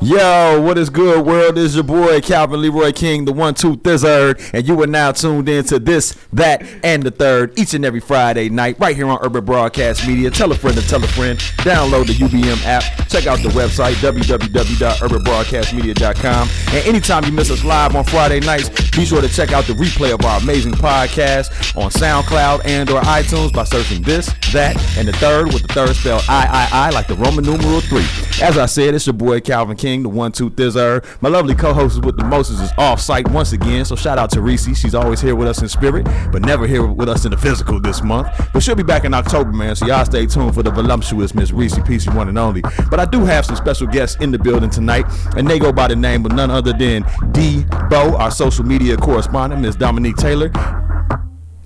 [0.00, 1.56] Yo, what is good, world?
[1.56, 5.10] This is your boy Calvin Leroy King, the one, two, third, and you are now
[5.10, 9.08] tuned in to this, that, and the third each and every Friday night, right here
[9.08, 10.30] on Urban Broadcast Media.
[10.30, 11.36] Tell a friend to tell a friend.
[11.66, 12.84] Download the UBM app.
[13.08, 16.48] Check out the website www.urbanbroadcastmedia.com.
[16.68, 19.72] And anytime you miss us live on Friday nights, be sure to check out the
[19.72, 25.08] replay of our amazing podcast on SoundCloud and or iTunes by searching this, that, and
[25.08, 28.06] the third with the third spelled I I I like the Roman numeral three.
[28.40, 31.04] As I said, it's your boy Calvin King, the one two thizzer.
[31.20, 34.30] My lovely co-host is with the Moses is off site once again, so shout out
[34.30, 34.76] to Reese.
[34.78, 37.80] She's always here with us in spirit, but never here with us in the physical
[37.80, 38.28] this month.
[38.52, 39.76] But she'll be back in October, man.
[39.76, 42.62] So y'all stay tuned for the voluptuous Miss Reese, PC one and only.
[42.90, 45.06] But I do have some special guests in the building tonight,
[45.36, 48.96] and they go by the name of none other than D Bo, our social media
[48.96, 50.50] correspondent, Miss Dominique Taylor.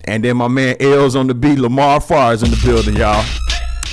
[0.04, 3.24] And then my man L's on the beat, Lamar Farr is in the building, y'all.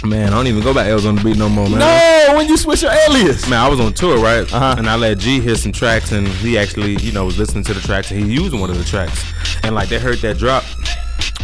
[0.04, 1.80] Man, I don't even go by L's on the beat no more, man.
[1.80, 3.50] No, when you switch your alias.
[3.50, 4.51] Man, I was on tour, right?
[4.51, 4.75] Uh-huh.
[4.78, 7.74] And I let G hear some tracks, and he actually, you know, was listening to
[7.74, 9.25] the tracks, and he used one of the tracks.
[9.63, 10.63] And like they heard that drop,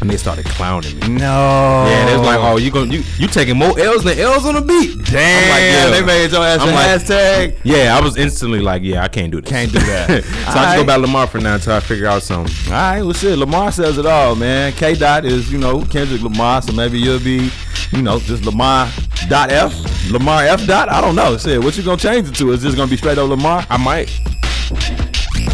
[0.01, 1.07] and they started clowning me.
[1.07, 1.85] No.
[1.87, 4.55] Yeah, they was like, "Oh, you going you you taking more L's than L's on
[4.55, 5.89] the beat?" Damn, I'm like, yeah.
[5.89, 7.57] they made your ass I'm a like- hashtag.
[7.63, 9.49] Yeah, I was instantly like, "Yeah, I can't do this.
[9.49, 10.07] Can't do that.
[10.09, 10.77] so I just Alright.
[10.79, 12.53] go by Lamar for now until I figure out something.
[12.67, 13.37] All right, well, shit.
[13.37, 14.73] Lamar says it all, man.
[14.73, 17.49] K Dot is, you know, Kendrick Lamar, so maybe you'll be,
[17.91, 18.89] you know, just Lamar
[19.29, 19.73] dot F,
[20.11, 20.89] Lamar F dot.
[20.89, 21.37] I don't know.
[21.37, 22.51] Shit, what you gonna change it to?
[22.51, 23.65] Is this gonna be straight up Lamar?
[23.69, 24.11] I might,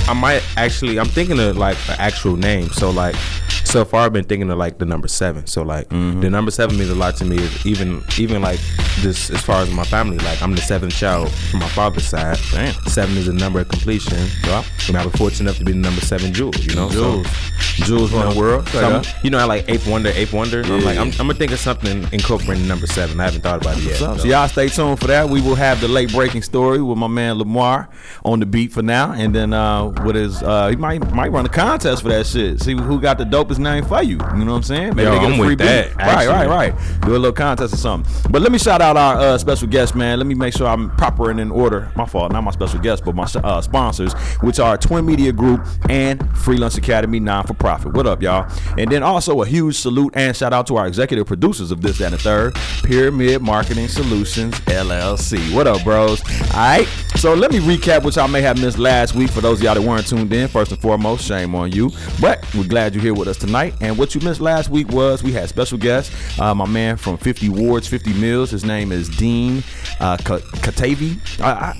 [0.10, 1.00] I might actually.
[1.00, 2.70] I'm thinking of like an actual name.
[2.70, 3.16] So like,
[3.72, 5.48] so far I've been thinking of like the number seven.
[5.48, 7.38] So like, the number seven means a lot to me.
[7.66, 8.60] Even even like
[9.00, 10.18] this as far as my family.
[10.20, 12.38] Like I'm the seventh child from my father's side.
[12.52, 12.74] Damn.
[12.86, 14.18] Seven is a number of completion.
[14.46, 14.64] Yeah.
[14.88, 16.54] And I was fortunate enough to be the number seven jewel.
[16.60, 16.90] You know.
[16.90, 17.28] Jules.
[17.28, 18.68] So, Jules run the world.
[18.70, 20.62] so I'm- you know, I like eighth wonder, eighth wonder.
[20.64, 23.20] I'm like, I'm, I'm gonna think of something incorporating number seven.
[23.20, 23.96] I haven't thought about it yet.
[23.98, 25.30] So, so y'all stay tuned for that.
[25.30, 27.90] We will have the late breaking story with my man Lamar
[28.26, 31.46] on the beat for now, and then uh, what is uh, he might might run
[31.46, 32.62] a contest for that shit.
[32.62, 34.18] See who got the dopest name for you.
[34.36, 34.88] You know what I'm saying?
[34.90, 35.98] Yo, they get a I'm free with that, beat.
[35.98, 37.02] Right, right, right.
[37.02, 38.32] Do a little contest or something.
[38.32, 40.20] But let me shout out our uh, special guest, man.
[40.20, 41.92] Let me make sure I'm proper and in order.
[41.96, 45.66] My fault, not my special guest, but my uh, sponsors, which are Twin Media Group
[45.90, 47.94] and Freelance Academy, non for profit.
[47.94, 48.52] What up, y'all?
[48.78, 52.00] And then also a huge salute and shout out to our executive producers of this
[52.02, 55.54] and the third, Pyramid Marketing Solutions LLC.
[55.54, 56.22] What up, bros?
[56.54, 56.88] All right.
[57.16, 59.76] So let me recap what y'all may have missed last week for those of y'all
[59.76, 60.48] that weren't tuned in.
[60.48, 61.92] First and foremost, shame on you.
[62.20, 63.51] But we're glad you're here with us tonight.
[63.82, 66.40] And what you missed last week was we had special guests.
[66.40, 68.50] Uh, my man from 50 Wards, 50 Mills.
[68.50, 69.64] His name is Dean
[70.00, 71.20] uh, Katavi.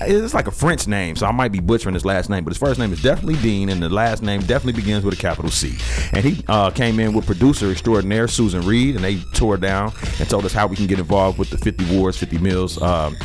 [0.02, 2.44] It's like a French name, so I might be butchering his last name.
[2.44, 5.16] But his first name is definitely Dean, and the last name definitely begins with a
[5.16, 5.76] capital C.
[6.12, 10.28] And he uh, came in with producer extraordinaire Susan Reed, and they tore down and
[10.28, 12.80] told us how we can get involved with the 50 Wards, 50 Mills.
[12.80, 13.16] Um,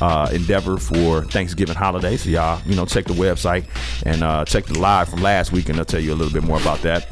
[0.00, 2.16] uh, endeavor for Thanksgiving holiday.
[2.16, 3.66] So y'all, you know, check the website
[4.04, 6.42] and uh, check the live from last week, and I'll tell you a little bit
[6.42, 7.08] more about that.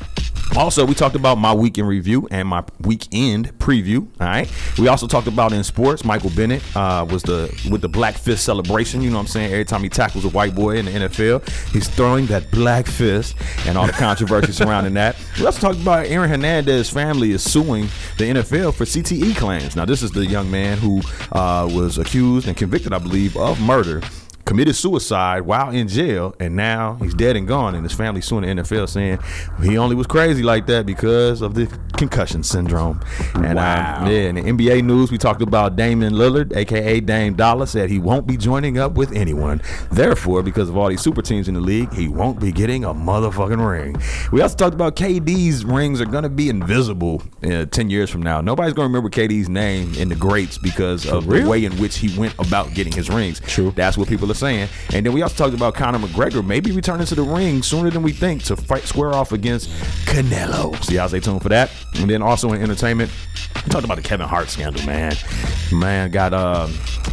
[0.57, 4.07] Also, we talked about my weekend review and my weekend preview.
[4.21, 4.51] All right.
[4.79, 6.05] We also talked about in sports.
[6.05, 9.01] Michael Bennett uh, was the with the black fist celebration.
[9.01, 9.53] You know what I'm saying?
[9.53, 13.35] Every time he tackles a white boy in the NFL, he's throwing that black fist
[13.67, 15.17] and all the controversy surrounding that.
[15.39, 19.75] We also talked about Aaron Hernandez's family is suing the NFL for CTE claims.
[19.75, 21.01] Now, this is the young man who
[21.33, 24.03] uh, was accused and convicted, I believe, of murder
[24.45, 27.75] committed suicide while in jail, and now he's dead and gone.
[27.75, 29.19] And his family suing the NFL, saying
[29.63, 33.01] he only was crazy like that because of the concussion syndrome.
[33.35, 34.01] And Wow.
[34.03, 37.89] um, yeah, in the NBA news, we talked about Damian Lillard, aka Dame Dollar, said
[37.91, 39.63] he won't be joining up with anyone.
[39.91, 42.93] Therefore, because of all these super teams in the league, he won't be getting a
[42.93, 43.97] motherfucking ring.
[44.33, 48.41] We also talked about KD's rings are gonna be invisible uh, ten years from now.
[48.41, 52.19] Nobody's gonna remember KD's name in the greats because of the way in which he
[52.19, 53.41] went about getting his rings.
[53.41, 53.73] True.
[53.77, 54.69] That's what people are saying.
[54.93, 58.03] And then we also talked about Conor McGregor maybe returning to the ring sooner than
[58.03, 59.71] we think to fight square off against
[60.07, 60.83] Canelo.
[60.85, 61.71] So y'all stay tuned for that.
[61.97, 63.11] And then also in entertainment,
[63.55, 65.15] we talked about the Kevin Hart scandal, man.
[65.73, 66.69] Man got uh,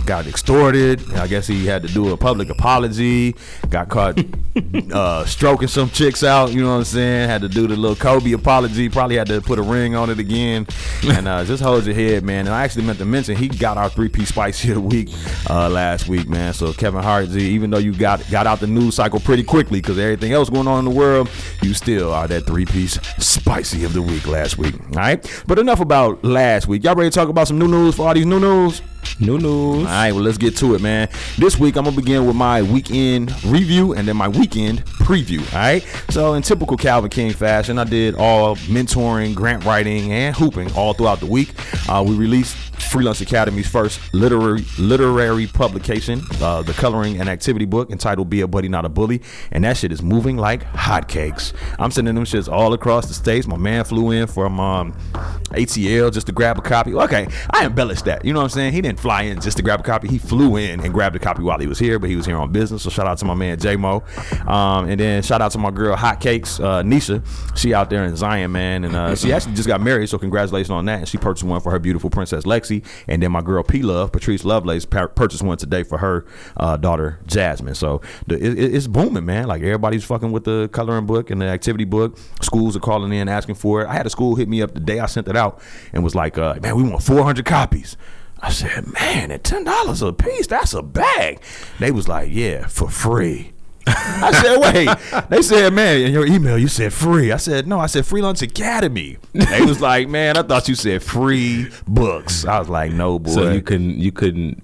[0.06, 1.14] got extorted.
[1.14, 3.36] I guess he had to do a public apology.
[3.70, 4.20] Got caught
[4.92, 6.52] uh, stroking some chicks out.
[6.52, 7.30] You know what I'm saying?
[7.30, 8.90] Had to do the little Kobe apology.
[8.90, 10.66] Probably had to put a ring on it again.
[11.04, 12.48] And uh, just hold your head, man.
[12.48, 15.10] And I actually meant to mention he got our three piece spicy of the week
[15.50, 16.54] uh, last week, man.
[16.54, 19.82] So Kevin Hart, Z, even though you got got out the news cycle pretty quickly
[19.82, 21.30] because everything else going on in the world,
[21.62, 24.76] you still are that three piece spicy of the week last week.
[24.80, 25.44] All right.
[25.48, 26.84] But enough about last week.
[26.84, 28.82] Y'all ready to talk about some new news for all these new news?
[29.20, 29.78] New news.
[29.78, 31.10] All right, well, let's get to it, man.
[31.38, 35.40] This week, I'm going to begin with my weekend review and then my weekend preview.
[35.54, 35.84] All right.
[36.10, 40.94] So, in typical Calvin King fashion, I did all mentoring, grant writing, and hooping all
[40.94, 41.54] throughout the week.
[41.90, 47.92] Uh, we released Freelance Academy's first literary literary publication, uh, the coloring and activity book
[47.92, 51.54] entitled "Be a Buddy, Not a Bully," and that shit is moving like hotcakes.
[51.78, 53.46] I'm sending them shits all across the states.
[53.48, 54.94] My man flew in from um,
[55.52, 56.94] ATL just to grab a copy.
[56.94, 58.26] Okay, I embellished that.
[58.26, 58.74] You know what I'm saying?
[58.74, 60.08] He didn't fly in just to grab a copy.
[60.08, 62.38] He flew in and grabbed a copy while he was here, but he was here
[62.38, 62.84] on business.
[62.84, 64.04] So shout out to my man J Mo,
[64.46, 67.26] um, and then shout out to my girl Hotcakes uh, Nisha.
[67.58, 70.10] She out there in Zion, man, and uh, she actually just got married.
[70.10, 71.00] So congratulations on that.
[71.00, 74.12] And she purchased one for her beautiful princess Lexi, and then my girl P Love
[74.12, 76.26] Patrice Lovelace purchased one today for her
[76.58, 77.76] uh, daughter Jasmine.
[77.76, 79.48] So the, it, it's booming, man.
[79.48, 82.18] Like everybody's fucking with the coloring book and the activity book.
[82.42, 83.88] Schools are calling in asking for it.
[83.88, 85.62] I had a school hit me up the day I sent it out
[85.94, 87.98] and was like, uh, "Man, we want 400 copies."
[88.42, 91.42] I said, "Man, at ten dollars a piece, that's a bag."
[91.80, 93.54] They was like, "Yeah, for free."
[93.88, 95.30] I said, wait.
[95.30, 97.32] They said, man, in your email you said free.
[97.32, 99.18] I said, no, I said Freelance Academy.
[99.34, 102.46] They was like, man, I thought you said free books.
[102.46, 103.32] I was like, no, boy.
[103.32, 104.62] So you couldn't you couldn't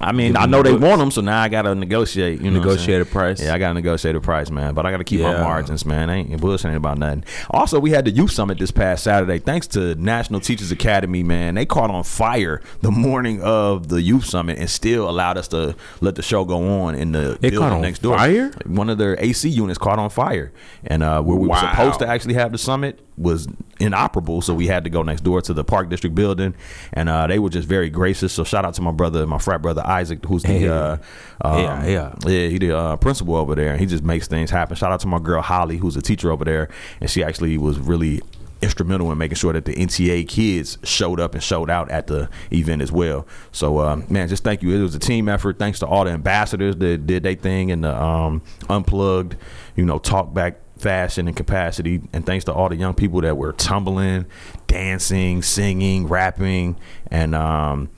[0.00, 2.40] I mean, I know they want them, so now I gotta negotiate.
[2.40, 3.42] You know, negotiate a price.
[3.42, 4.74] Yeah, I gotta negotiate a price, man.
[4.74, 5.32] But I gotta keep yeah.
[5.32, 6.08] my margins, man.
[6.08, 7.24] Ain't I ain't about nothing.
[7.50, 9.38] Also, we had the youth summit this past Saturday.
[9.38, 11.54] Thanks to National Teachers Academy, man.
[11.54, 15.74] They caught on fire the morning of the youth summit and still allowed us to
[16.00, 18.16] let the show go on in the it building next door.
[18.16, 18.52] Fire?
[18.66, 20.52] One of their AC units caught on fire,
[20.84, 21.60] and uh, where we wow.
[21.60, 23.48] were supposed to actually have the summit was
[23.80, 26.54] inoperable, so we had to go next door to the Park District building,
[26.92, 28.32] and uh, they were just very gracious.
[28.32, 30.96] So shout out to my brother, my frat brother Isaac, who's the hey, uh,
[31.42, 34.50] um, yeah yeah yeah he the uh, principal over there, and he just makes things
[34.50, 34.76] happen.
[34.76, 36.68] Shout out to my girl Holly, who's a teacher over there,
[37.00, 38.20] and she actually was really
[38.60, 42.28] instrumental in making sure that the NTA kids showed up and showed out at the
[42.52, 43.26] event as well.
[43.52, 44.74] So, um, man, just thank you.
[44.74, 45.58] It was a team effort.
[45.58, 49.36] Thanks to all the ambassadors that did their thing and the um, unplugged,
[49.76, 52.00] you know, talk back fashion and capacity.
[52.12, 54.26] And thanks to all the young people that were tumbling,
[54.66, 56.76] dancing, singing, rapping,
[57.10, 57.90] and um,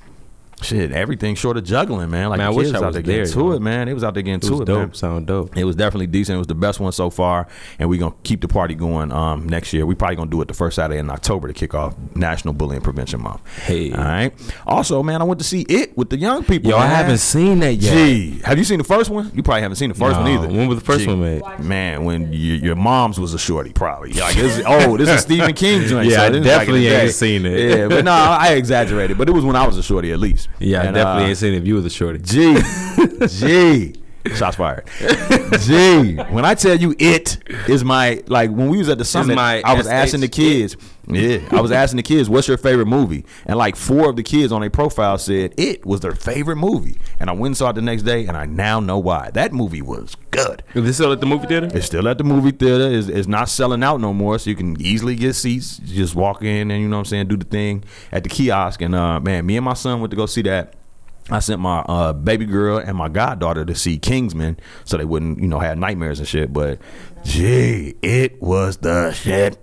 [0.62, 2.30] shit, everything short of juggling, man.
[2.30, 3.88] Like man, the kids out there getting to it, man.
[3.88, 4.78] It was out there getting it to it, dope.
[4.78, 4.94] man.
[4.94, 5.56] Sound dope.
[5.56, 6.36] It was definitely decent.
[6.36, 7.48] It was the best one so far,
[7.78, 9.86] and we're gonna keep the party going um, next year.
[9.86, 12.82] We probably gonna do it the first Saturday in October to kick off National Bullying
[12.82, 13.46] Prevention Month.
[13.64, 14.32] Hey, all right.
[14.66, 16.70] Also, man, I went to see it with the young people.
[16.70, 16.86] Yo, man.
[16.86, 17.92] I haven't seen that yet.
[17.92, 19.30] Gee, have you seen the first one?
[19.34, 20.48] You probably haven't seen the first no, one either.
[20.48, 21.42] When was the first Gee, one made?
[21.60, 24.12] Man, when you, your mom's was a shorty, probably.
[24.12, 26.08] Like, this, oh, this is Stephen King joint.
[26.08, 27.78] yeah, so I definitely ain't seen it.
[27.78, 29.16] Yeah, but no, I exaggerated.
[29.18, 30.49] But it was when I was a shorty, at least.
[30.58, 31.60] Yeah, and, I definitely uh, ain't seen it.
[31.60, 32.18] view of the a shorty.
[32.18, 32.56] G,
[33.26, 33.99] G.
[34.34, 34.84] Shots fired.
[35.60, 36.16] G.
[36.16, 39.74] When I tell you it is my like when we was at the summit, I
[39.74, 40.76] was SH asking the kids.
[41.06, 44.22] Yeah, I was asking the kids, "What's your favorite movie?" And like four of the
[44.22, 46.98] kids on their profile said it was their favorite movie.
[47.18, 49.30] And I went and saw it the next day, and I now know why.
[49.30, 50.62] That movie was good.
[50.74, 51.68] Is this still at the movie theater?
[51.72, 52.94] It's still at the movie theater.
[52.94, 55.78] It's, it's not selling out no more, so you can easily get seats.
[55.78, 58.82] Just walk in and you know what I'm saying, do the thing at the kiosk.
[58.82, 60.74] And uh, man, me and my son went to go see that.
[61.28, 65.40] I sent my uh, baby girl and my goddaughter to see Kingsman so they wouldn't,
[65.40, 66.52] you know, have nightmares and shit.
[66.52, 66.80] But
[67.22, 69.58] gee, it was the shit.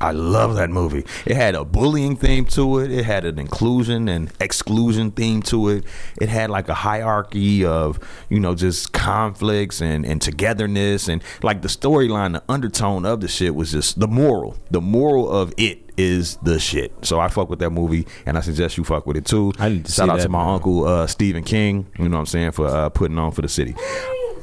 [0.00, 1.04] I love that movie.
[1.26, 2.90] It had a bullying theme to it.
[2.92, 5.84] It had an inclusion and exclusion theme to it.
[6.20, 11.08] It had like a hierarchy of, you know, just conflicts and, and togetherness.
[11.08, 14.56] And like the storyline, the undertone of the shit was just the moral.
[14.70, 16.92] The moral of it is the shit.
[17.04, 19.52] So I fuck with that movie, and I suggest you fuck with it too.
[19.58, 20.54] I need to Shout out that, to my man.
[20.54, 21.88] uncle uh, Stephen King.
[21.98, 23.74] You know what I'm saying for uh, putting on for the city.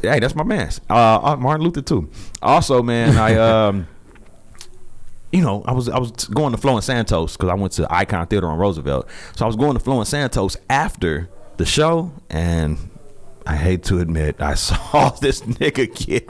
[0.02, 0.70] Hey, that's my man.
[0.90, 2.10] Uh, uh, Martin Luther too.
[2.42, 3.88] Also, man, I um.
[5.36, 7.94] You know, I was I was going to Flo and Santos because I went to
[7.94, 9.10] Icon Theater on Roosevelt.
[9.36, 12.90] So I was going to Flo and Santos after the show, and
[13.46, 16.30] I hate to admit, I saw this nigga get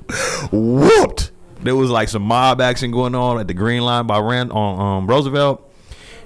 [0.52, 1.32] whooped.
[1.62, 4.80] There was like some mob action going on at the Green Line by Rand on
[4.80, 5.72] um, Roosevelt.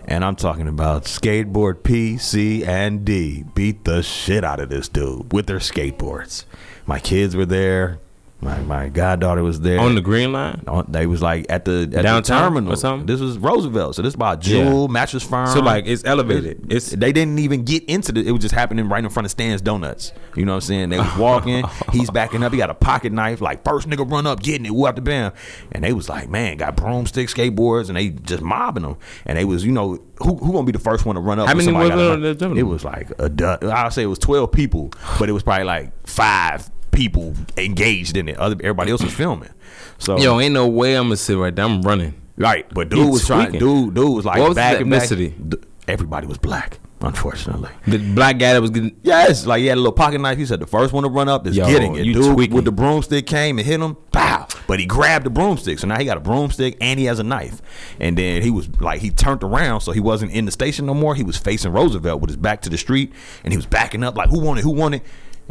[0.05, 4.87] And I'm talking about skateboard P, C, and D beat the shit out of this
[4.87, 6.45] dude with their skateboards.
[6.85, 7.99] My kids were there.
[8.41, 9.81] My my goddaughter was there.
[9.81, 10.63] On the Green Line?
[10.65, 12.73] On- They was like at the at Downtown the terminal.
[12.73, 13.05] or something?
[13.05, 15.47] This was Roosevelt, so this is about Jewel Mattress Firm.
[15.47, 16.71] So like it's elevated.
[16.71, 18.25] It's they didn't even get into the.
[18.25, 20.13] It was just happening right in front of Stan's Donuts.
[20.37, 20.89] You know what I'm saying?
[20.89, 21.65] They was walking.
[21.91, 22.53] he's backing up.
[22.53, 23.41] He got a pocket knife.
[23.41, 24.69] Like first nigga run up, getting it.
[24.69, 25.33] Who out the bam?
[25.73, 28.95] And they was like, man, got broomsticks, skateboards, and they just mobbing them.
[29.25, 31.47] And they was, you know, who who gonna be the first one to run up?
[31.49, 32.57] How many was on the terminal?
[32.57, 33.59] It was like a.
[33.75, 38.27] I'll say it was twelve people, but it was probably like five people engaged in
[38.29, 38.37] it.
[38.37, 39.49] Other everybody else was filming.
[39.97, 41.65] So yo, ain't no way I'm gonna sit right there.
[41.65, 42.13] I'm running.
[42.37, 43.49] Right, but dude He was trying.
[43.49, 43.59] tweaking.
[43.59, 44.85] Dude, dude was like What was back back.
[44.85, 45.49] ethnicity?
[45.49, 46.79] D- Everybody was black.
[47.01, 47.69] unfortunately.
[47.87, 48.95] The black guy that was getting.
[49.03, 50.37] Yes, like he had a little pocket knife.
[50.37, 52.05] He said the first one to run up is Yo, getting it.
[52.05, 52.55] you Dude tweaking.
[52.55, 53.95] with the broomstick came and hit him.
[54.11, 54.47] Pow!
[54.67, 57.23] But he grabbed the broomstick, so now he got a broomstick and he has a
[57.23, 57.61] knife.
[57.99, 60.93] And then he was like he turned around, so he wasn't in the station no
[60.93, 61.15] more.
[61.15, 63.11] He was facing Roosevelt with his back to the street,
[63.43, 65.01] and he was backing up like who wanted, who wanted,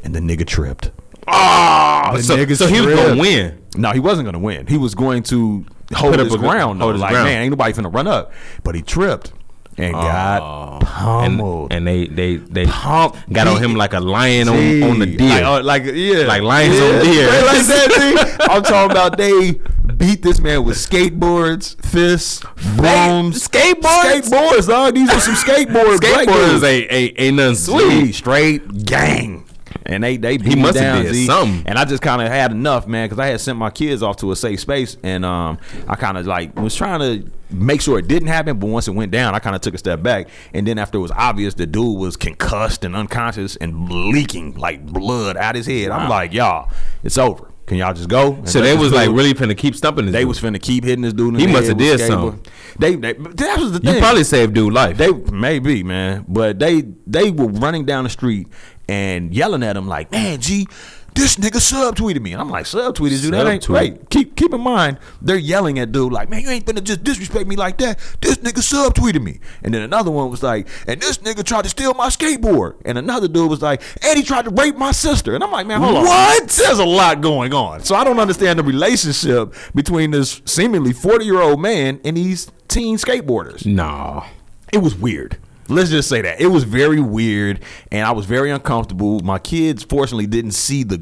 [0.05, 0.91] and the nigga tripped.
[1.31, 3.63] Oh, so, so he was gonna win.
[3.77, 4.67] No, he wasn't gonna win.
[4.67, 6.81] He was going to hold Put up his a ground.
[6.81, 6.85] though.
[6.85, 7.29] hold his like ground.
[7.29, 8.33] man, ain't nobody finna run up.
[8.65, 9.33] But he tripped
[9.77, 11.73] and got pummeled.
[11.73, 15.07] and they they they Pump got on him like a lion on, Gee, on the
[15.07, 15.29] deer.
[15.29, 16.25] Like, uh, like, yeah.
[16.27, 16.85] Like lions yeah.
[16.85, 17.29] on deer.
[17.29, 18.45] Straight Like that, G.
[18.51, 19.53] I'm talking about they
[19.97, 22.41] beat this man with skateboards, fists,
[22.77, 23.47] brooms.
[23.49, 24.23] skateboards?
[24.23, 24.95] Skateboards, dog.
[24.95, 26.01] These are some skateboards.
[26.01, 26.65] black Skateboarders dudes.
[26.65, 28.13] ain't, ain't ain't nothing Gee, sweet.
[28.15, 29.45] straight gang.
[29.89, 31.27] And they they beat He must have down, did G.
[31.27, 31.63] something.
[31.67, 34.19] And I just kind of had enough, man, because I had sent my kids off
[34.19, 37.99] to a safe space, and um, I kind of like was trying to make sure
[37.99, 38.59] it didn't happen.
[38.59, 40.99] But once it went down, I kind of took a step back, and then after
[40.99, 45.67] it was obvious the dude was concussed and unconscious and leaking like blood out his
[45.67, 46.71] head, I'm like, y'all,
[47.03, 47.49] it's over.
[47.69, 48.33] Can y'all just go?
[48.33, 50.13] And So they was like really finna keep stumping this.
[50.15, 50.29] They dude.
[50.29, 51.35] was finna keep hitting this dude.
[51.35, 52.43] In He must have did something.
[52.79, 53.95] They, they, that was the thing.
[53.95, 54.97] You probably saved dude life.
[54.97, 58.49] They maybe, man, but they they were running down the street
[58.89, 60.67] and yelling at him like, "Man, G,
[61.15, 63.31] this nigga subtweeted me." And I'm like, "Subtweeted you?
[63.33, 63.75] That ain't Subtweet.
[63.75, 67.03] right." Keep keep in mind, they're yelling at dude like, "Man, you ain't finna just
[67.05, 67.99] disrespect me like that.
[68.21, 71.71] This nigga subtweeted me." And then another one was like, "And this nigga tried to
[71.71, 75.35] steal my skateboard." And another dude was like, "And he tried to rape my sister."
[75.35, 76.49] And I'm like, "Man, hold on, what?
[76.49, 81.25] There's a lot going on." So I don't understand the relationship between this seemingly 40
[81.25, 84.25] year old man and these teen skateboarders Nah.
[84.73, 85.39] it was weird.
[85.69, 87.61] Let's just say that it was very weird,
[87.93, 89.21] and I was very uncomfortable.
[89.21, 90.97] My kids, fortunately, didn't see the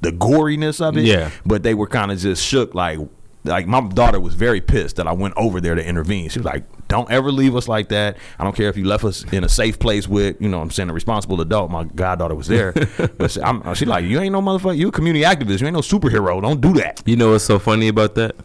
[0.00, 1.04] the goriness of it.
[1.04, 1.30] Yeah.
[1.46, 2.74] but they were kind of just shook.
[2.74, 2.98] Like,
[3.44, 6.28] like my daughter was very pissed that I went over there to intervene.
[6.28, 8.18] She was like, "Don't ever leave us like that.
[8.38, 10.70] I don't care if you left us in a safe place with, you know, I'm
[10.70, 11.70] saying a responsible adult.
[11.70, 12.72] My goddaughter was there,
[13.18, 14.76] but she, I'm, she like, you ain't no motherfucker.
[14.76, 15.60] You a community activist.
[15.60, 16.42] You ain't no superhero.
[16.42, 17.02] Don't do that.
[17.06, 18.36] You know what's so funny about that?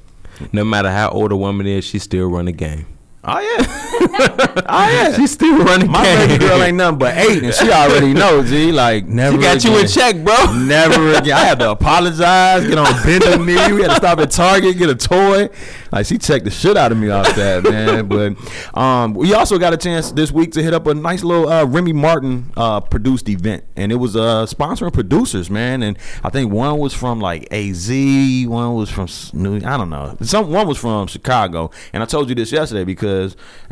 [0.54, 2.88] No matter how old a woman is, she still run the game.
[3.28, 5.16] Oh yeah, oh yeah.
[5.16, 6.28] She still running My game.
[6.28, 8.50] baby girl ain't nothing but eight, and she already knows.
[8.50, 9.36] G like never.
[9.36, 10.36] She got you in check, bro.
[10.66, 11.34] Never again.
[11.34, 13.74] I had to apologize, get on bended knee.
[13.74, 15.50] We had to stop at Target, get a toy.
[15.92, 18.08] Like she checked the shit out of me off that, man.
[18.08, 18.36] But
[18.78, 21.66] um, we also got a chance this week to hit up a nice little uh,
[21.66, 25.82] Remy Martin uh, produced event, and it was uh, sponsoring producers, man.
[25.82, 30.16] And I think one was from like AZ, one was from New, I don't know,
[30.22, 31.72] some one was from Chicago.
[31.94, 33.14] And I told you this yesterday because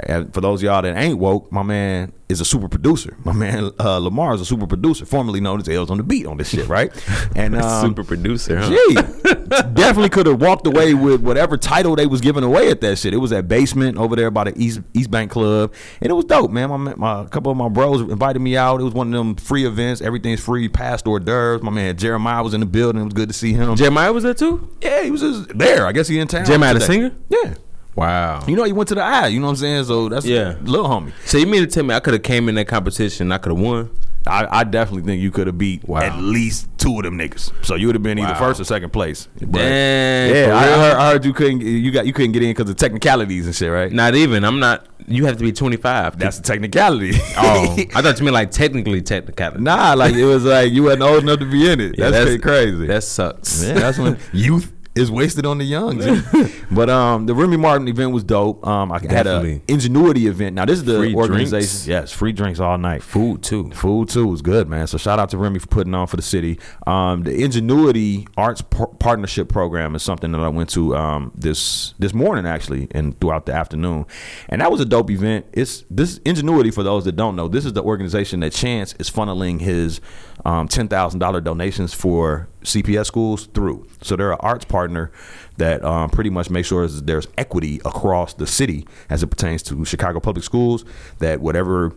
[0.07, 3.15] uh, for those of y'all that ain't woke, my man is a super producer.
[3.23, 6.25] My man uh, Lamar is a super producer, formerly known as L's on the beat
[6.25, 6.91] on this shit, right?
[7.35, 8.69] And um, Super producer, huh?
[8.69, 8.95] Gee,
[9.73, 13.13] definitely could have walked away with whatever title they was giving away at that shit.
[13.13, 16.25] It was at basement over there by the East East Bank Club, and it was
[16.25, 16.69] dope, man.
[16.69, 18.81] My, my a couple of my bros invited me out.
[18.81, 20.01] It was one of them free events.
[20.01, 21.61] Everything's free, past hors d'oeuvres.
[21.63, 23.01] My man Jeremiah was in the building.
[23.01, 23.75] It was good to see him.
[23.75, 24.69] Jeremiah was there too.
[24.81, 25.85] yeah, he was just there.
[25.85, 26.45] I guess he in town.
[26.45, 27.11] Jeremiah the singer?
[27.29, 27.55] Yeah.
[27.95, 28.43] Wow.
[28.47, 29.27] You know, he went to the eye.
[29.27, 29.83] You know what I'm saying?
[29.85, 30.55] So that's Yeah.
[30.63, 31.11] little homie.
[31.25, 33.31] So you mean to tell me I could have came in that competition?
[33.31, 33.89] I could have won.
[34.25, 35.99] I, I definitely think you could have beat Wow.
[36.01, 37.51] at least two of them niggas.
[37.65, 39.27] So you would have been either first or second place.
[39.37, 42.49] But, Dang, yeah, I heard, I heard you couldn't you got you couldn't get in
[42.51, 43.91] because of technicalities and shit, right?
[43.91, 44.45] Not even.
[44.45, 44.87] I'm not.
[45.05, 46.17] You have to be 25.
[46.17, 47.11] That's the technicality.
[47.37, 49.61] oh, I thought you meant like technically technicality.
[49.61, 51.99] nah, like it was like you wasn't old enough to be in it.
[51.99, 52.87] Yeah, that's, pretty crazy.
[52.87, 53.61] That sucks.
[53.61, 56.01] Yeah, that's when youth is wasted on the young.
[56.73, 58.65] But um, the Remy Martin event was dope.
[58.65, 59.61] Um, I had a Definitely.
[59.67, 60.55] ingenuity event.
[60.55, 61.49] Now this is the Free organization.
[61.51, 61.87] drinks.
[61.87, 63.03] Yes, free drinks all night.
[63.03, 63.69] Food too.
[63.71, 64.87] Food too was good, man.
[64.87, 66.59] So shout out to Remy for putting on for the city.
[66.87, 71.93] Um, the Ingenuity Arts Par- Partnership Program is something that I went to um, this
[71.99, 74.07] this morning actually, and throughout the afternoon,
[74.49, 75.45] and that was a dope event.
[75.53, 77.47] It's this Ingenuity for those that don't know.
[77.47, 80.01] This is the organization that Chance is funneling his
[80.43, 83.87] um, ten thousand dollar donations for CPS schools through.
[84.01, 85.11] So they're an arts partner
[85.57, 89.85] that um, pretty much makes sure there's equity across the city as it pertains to
[89.85, 90.85] Chicago public schools.
[91.19, 91.93] That whatever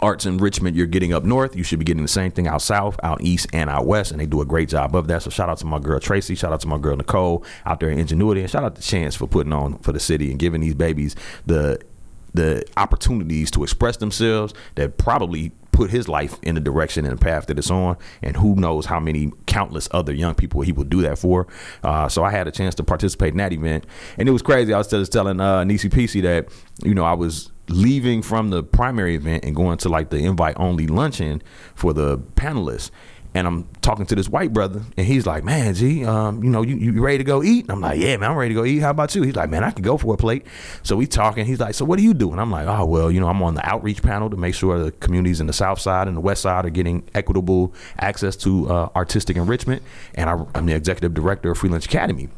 [0.00, 2.98] arts enrichment you're getting up north, you should be getting the same thing out south,
[3.02, 5.22] out east, and out west, and they do a great job of that.
[5.22, 7.90] So shout out to my girl Tracy, shout out to my girl Nicole out there
[7.90, 10.60] in Ingenuity, and shout out to Chance for putting on for the city and giving
[10.60, 11.80] these babies the
[12.34, 17.22] the opportunities to express themselves that probably put his life in the direction and the
[17.22, 20.84] path that it's on and who knows how many countless other young people he will
[20.84, 21.46] do that for.
[21.82, 23.84] Uh, so i had a chance to participate in that event.
[24.16, 24.72] And it was crazy.
[24.72, 26.48] I was just telling uh, Nisi PC that
[26.82, 30.54] you know i was leaving from the primary event and going to like the invite
[30.58, 31.42] only luncheon
[31.74, 32.90] for the panelists
[33.36, 36.62] and I'm talking to this white brother, and he's like, "Man, G, um, you know,
[36.62, 38.64] you, you ready to go eat?" And I'm like, "Yeah, man, I'm ready to go
[38.64, 38.78] eat.
[38.78, 40.46] How about you?" He's like, "Man, I could go for a plate."
[40.82, 41.44] So we talking.
[41.44, 43.42] He's like, "So what do you do?" And I'm like, "Oh, well, you know, I'm
[43.42, 46.20] on the outreach panel to make sure the communities in the South Side and the
[46.22, 49.82] West Side are getting equitable access to uh, artistic enrichment,
[50.14, 52.30] and I, I'm the executive director of Freelance Academy."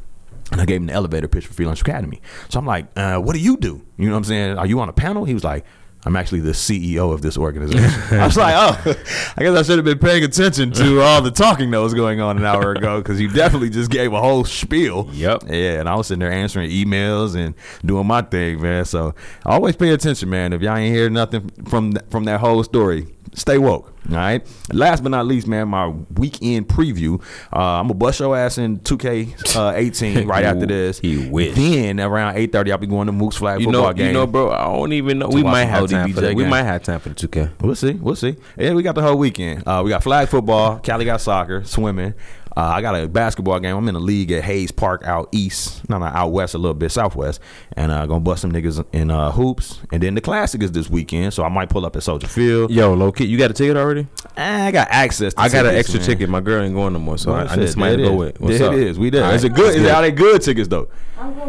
[0.50, 2.22] And I gave him the elevator pitch for Freelance Academy.
[2.48, 3.82] So I'm like, uh, what do you do?
[3.98, 4.56] You know what I'm saying?
[4.56, 5.26] Are you on a panel?
[5.26, 5.66] He was like,
[6.04, 8.18] I'm actually the CEO of this organization.
[8.18, 8.94] I was like, oh,
[9.36, 12.20] I guess I should have been paying attention to all the talking that was going
[12.20, 15.10] on an hour ago because you definitely just gave a whole spiel.
[15.12, 15.44] Yep.
[15.48, 18.84] Yeah, and I was sitting there answering emails and doing my thing, man.
[18.84, 20.52] So always pay attention, man.
[20.52, 23.92] If y'all ain't hear nothing from from that whole story, stay woke.
[24.10, 24.46] All right.
[24.72, 27.20] Last but not least, man, my weekend preview.
[27.52, 30.98] Uh, I'm gonna bust your ass in 2K18 right after this.
[30.98, 31.54] He wish.
[31.54, 34.06] Then around 8:30, I'll be going to Moose flag You football know, game.
[34.08, 34.50] you know, bro.
[34.50, 35.28] I don't even know.
[35.28, 36.34] We might have time for that.
[36.34, 37.50] We might have time for the two K.
[37.60, 37.92] We'll see.
[37.92, 38.36] We'll see.
[38.56, 39.66] Yeah, we got the whole weekend.
[39.66, 40.78] Uh, we got flag football.
[40.78, 42.14] Cali got soccer, swimming.
[42.58, 43.76] Uh, I got a basketball game.
[43.76, 46.74] I'm in a league at Hayes Park out east, no, no, out west a little
[46.74, 47.38] bit, southwest,
[47.76, 49.80] and uh, gonna bust some niggas in uh, hoops.
[49.92, 52.72] And then the classic is this weekend, so I might pull up at Soldier Field.
[52.72, 54.08] Yo, low kid, you got a ticket already?
[54.36, 55.34] Eh, I got access.
[55.34, 56.06] to I got an extra man.
[56.08, 56.28] ticket.
[56.28, 58.22] My girl ain't going no more, so I, I Shit, need somebody to there go
[58.22, 58.34] it with.
[58.34, 58.40] is.
[58.40, 58.74] What's There up?
[58.74, 58.98] it is.
[58.98, 59.24] We there.
[59.24, 59.68] All Is it good?
[59.76, 60.88] Is get it, are they good tickets though?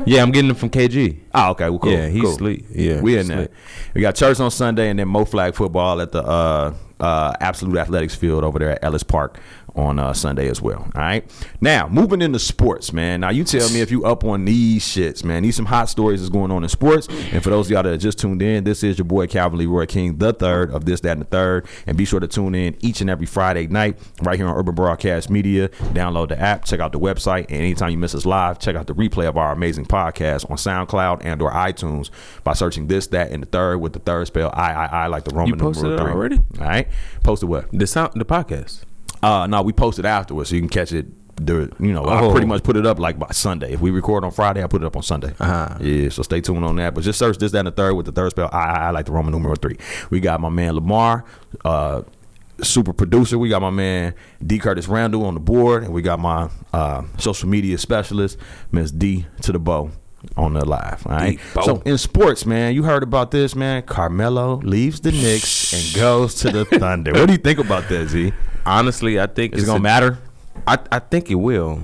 [0.06, 1.19] Yeah, I'm getting them from KG.
[1.34, 1.69] Oh, okay.
[1.72, 1.91] Well, cool.
[1.91, 2.38] Yeah, he's cool.
[2.38, 2.65] sleep.
[2.72, 3.50] Yeah, we in he's there.
[3.95, 7.78] We got church on Sunday, and then Mo Flag football at the uh, uh, Absolute
[7.78, 9.39] Athletics Field over there at Ellis Park
[9.80, 10.80] on uh, Sunday as well.
[10.96, 11.30] All right.
[11.62, 13.22] Now moving into sports, man.
[13.22, 15.44] Now you tell me if you up on these shits, man.
[15.44, 17.08] These some hot stories that's going on in sports.
[17.32, 19.86] And for those of y'all that just tuned in, this is your boy Calvin Leroy
[19.86, 21.68] King, the third of this, that, and the third.
[21.88, 24.76] And be sure to tune in each and every Friday night right here on Urban
[24.76, 25.70] Broadcast Media.
[25.70, 28.88] Download the app, check out the website, and anytime you miss us live, check out
[28.88, 32.10] the replay of our amazing podcast on SoundCloud and or iTunes
[32.44, 35.24] by searching this, that, and the third with the third spell I I I like
[35.26, 36.13] the Roman posted numeral three.
[36.13, 36.36] already?
[36.60, 36.88] All right.
[37.24, 37.68] Posted what?
[37.72, 38.84] The sound, the podcast.
[39.22, 41.08] Uh no, we posted afterwards so you can catch it.
[41.42, 42.32] The, you know, I Oh.
[42.32, 43.72] pretty much put it up like by Sunday.
[43.74, 45.34] If we record on Friday, I put it up on Sunday.
[45.40, 45.78] Uh-huh.
[45.80, 46.94] Yeah, so stay tuned on that.
[46.94, 48.50] But just search this, that, and the third with the third spell.
[48.52, 49.78] I, I, I like the Roman numeral three.
[50.10, 51.24] We got my man Lamar,
[51.64, 52.02] uh,
[52.62, 53.38] super producer.
[53.38, 54.60] We got my man D.
[54.60, 58.38] Curtis Randall on the board, and we got my uh, social media specialist,
[58.74, 59.92] Miss D to the bow.
[60.36, 61.40] On the live, all right.
[61.64, 63.84] So in sports, man, you heard about this, man.
[63.84, 67.14] Carmelo leaves the Knicks and goes to the Thunder.
[67.14, 68.34] What do you think about that, Z?
[68.70, 70.18] Honestly, I think Is it it's gonna a- matter?
[70.68, 71.84] I, I think it will.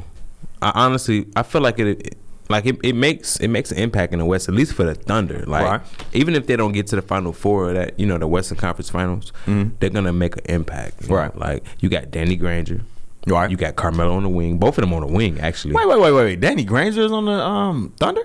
[0.61, 2.17] I honestly, I feel like it, it-
[2.47, 4.93] like it, it makes it makes an impact in the West, at least for the
[4.93, 5.43] Thunder.
[5.47, 5.81] Like Right.
[6.13, 8.57] even if they don't get to the Final Four, or that you know the Western
[8.57, 11.01] Conference Finals, they're gonna make an impact.
[11.01, 11.15] you know?
[11.15, 11.39] Mm-hmm.
[11.39, 11.53] Right.
[11.55, 12.81] Like you got Danny Granger,
[13.25, 13.49] Right.
[13.49, 14.59] You got Carmelo on the wing.
[14.59, 15.73] Both of them on the wing, actually.
[15.73, 16.39] Wait, wait, wait, wait, wait.
[16.39, 18.21] Danny Granger's on the um Thunder?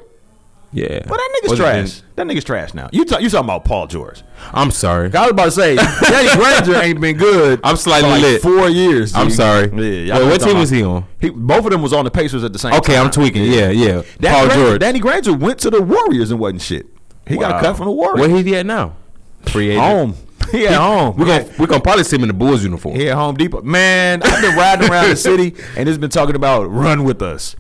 [0.72, 1.00] Yeah.
[1.09, 2.02] Well, that nigga's it trash.
[2.14, 2.88] That nigga's trash now.
[2.92, 4.22] You talk, you talking about Paul George?
[4.52, 5.12] I'm sorry.
[5.12, 7.61] I was about to say Danny Granger ain't been good.
[7.64, 8.42] I'm slightly for like lit.
[8.42, 9.14] Four years.
[9.14, 9.64] I'm sorry.
[10.06, 11.06] Yeah, Wait, what team was he on?
[11.20, 12.80] He, both of them was on the Pacers at the same time.
[12.80, 13.06] Okay, time.
[13.06, 13.44] I'm tweaking.
[13.44, 14.02] Yeah, yeah.
[14.20, 14.80] Danny Paul Granger, George.
[14.80, 16.87] Danny Granger went to the Warriors and wasn't shit.
[17.26, 17.61] He got Wow.
[17.61, 18.28] cut from the Warriors.
[18.28, 18.96] Where he at now?
[19.46, 19.85] Free agent.
[19.85, 20.14] home.
[20.52, 21.16] He at home.
[21.16, 22.96] We're gonna we're gonna probably see him in the Bulls uniform.
[22.96, 23.61] He at Home Depot.
[23.62, 27.54] Man, I've been riding around the city and it's been talking about run with us.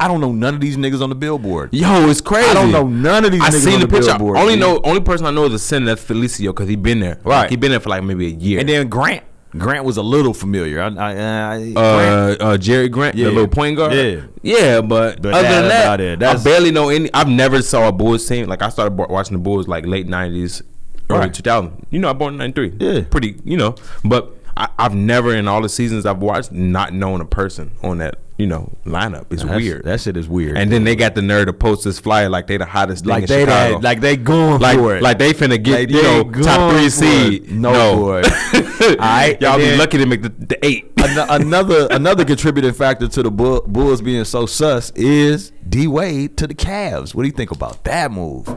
[0.00, 1.72] I don't know none of these niggas on the billboard.
[1.74, 2.48] Yo, it's crazy.
[2.48, 4.10] I don't know none of these I niggas seen on the, the picture.
[4.16, 4.36] billboard.
[4.38, 4.60] only G.
[4.60, 7.18] know only person I know is the center that's Felicio because he been there.
[7.24, 7.40] Right.
[7.42, 8.60] Like, he been there for like maybe a year.
[8.60, 9.24] And then Grant.
[9.56, 10.80] Grant was a little familiar.
[10.82, 13.24] I, I, I, uh, uh, Jerry Grant, Yeah.
[13.24, 13.94] the little point guard.
[13.94, 14.20] Yeah.
[14.42, 16.22] yeah, but, But other than that, it.
[16.22, 17.08] I barely know any.
[17.14, 18.46] I've never saw a Bulls team.
[18.46, 20.62] Like I started watching the Bulls like late nineties,
[21.08, 21.34] early Right.
[21.34, 21.86] two thousand.
[21.90, 22.76] You know, I born in ninety three.
[22.78, 23.00] Yeah.
[23.08, 23.40] pretty.
[23.42, 27.24] You know, but I, I've never in all the seasons I've watched not known a
[27.24, 28.18] person on that.
[28.38, 29.32] You know, lineup.
[29.32, 29.84] It's weird.
[29.84, 30.56] That shit is weird.
[30.56, 33.10] and then they got the nerve to post this flyer like they the hottest thing
[33.10, 33.74] like in they Chicago.
[33.80, 35.02] that, like they going like, for it.
[35.02, 37.44] like they finna get Like you know top three seed.
[37.44, 37.50] it.
[37.50, 38.22] No, boy.
[38.92, 40.92] Alright, y'all be lucky to make the, the eight.
[40.98, 46.36] An- another another contributing factor to the Bull, Bulls being so sus is D Wade
[46.36, 47.16] to the Cavs.
[47.16, 48.48] What do you think about that move?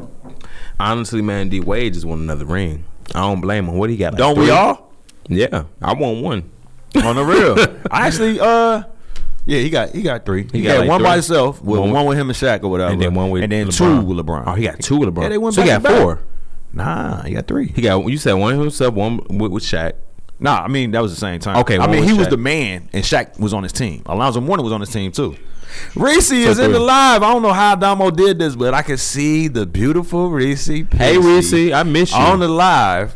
[0.79, 2.85] Honestly, man, D Wade just won another ring.
[3.15, 3.77] I don't blame him.
[3.77, 4.13] What he got?
[4.13, 4.90] like Don't we all?
[5.31, 6.49] Yeah, I won one.
[7.03, 7.55] On the real,
[7.91, 8.83] I actually, uh,
[9.45, 10.47] yeah, he got he got three.
[10.51, 12.91] He, got like one by himself, with One one, with- him and Shaq or whatever,
[12.91, 13.77] And then one with and then LeBron.
[13.77, 14.43] two with LeBron.
[14.45, 15.21] Oh, he got two with LeBron.
[15.23, 16.03] Yeah, they went so he back got to back.
[16.03, 16.19] four.
[16.73, 17.67] Nah, he got three.
[17.69, 18.05] He got.
[18.05, 19.93] You said one himself, one with, with Shaq.
[20.39, 21.57] Nah, I mean that was the same time.
[21.57, 22.31] Okay, I one mean he was Shaq.
[22.31, 24.01] the man, and Shaq was on his team.
[24.07, 25.35] Alonzo Mourning was on his team too.
[25.95, 26.73] Reese is in three.
[26.73, 27.23] the live.
[27.23, 30.65] I don't know how Damo did this, but I can see the beautiful Reese.
[30.67, 32.17] Hey, Reese, I miss you.
[32.17, 33.15] on the live.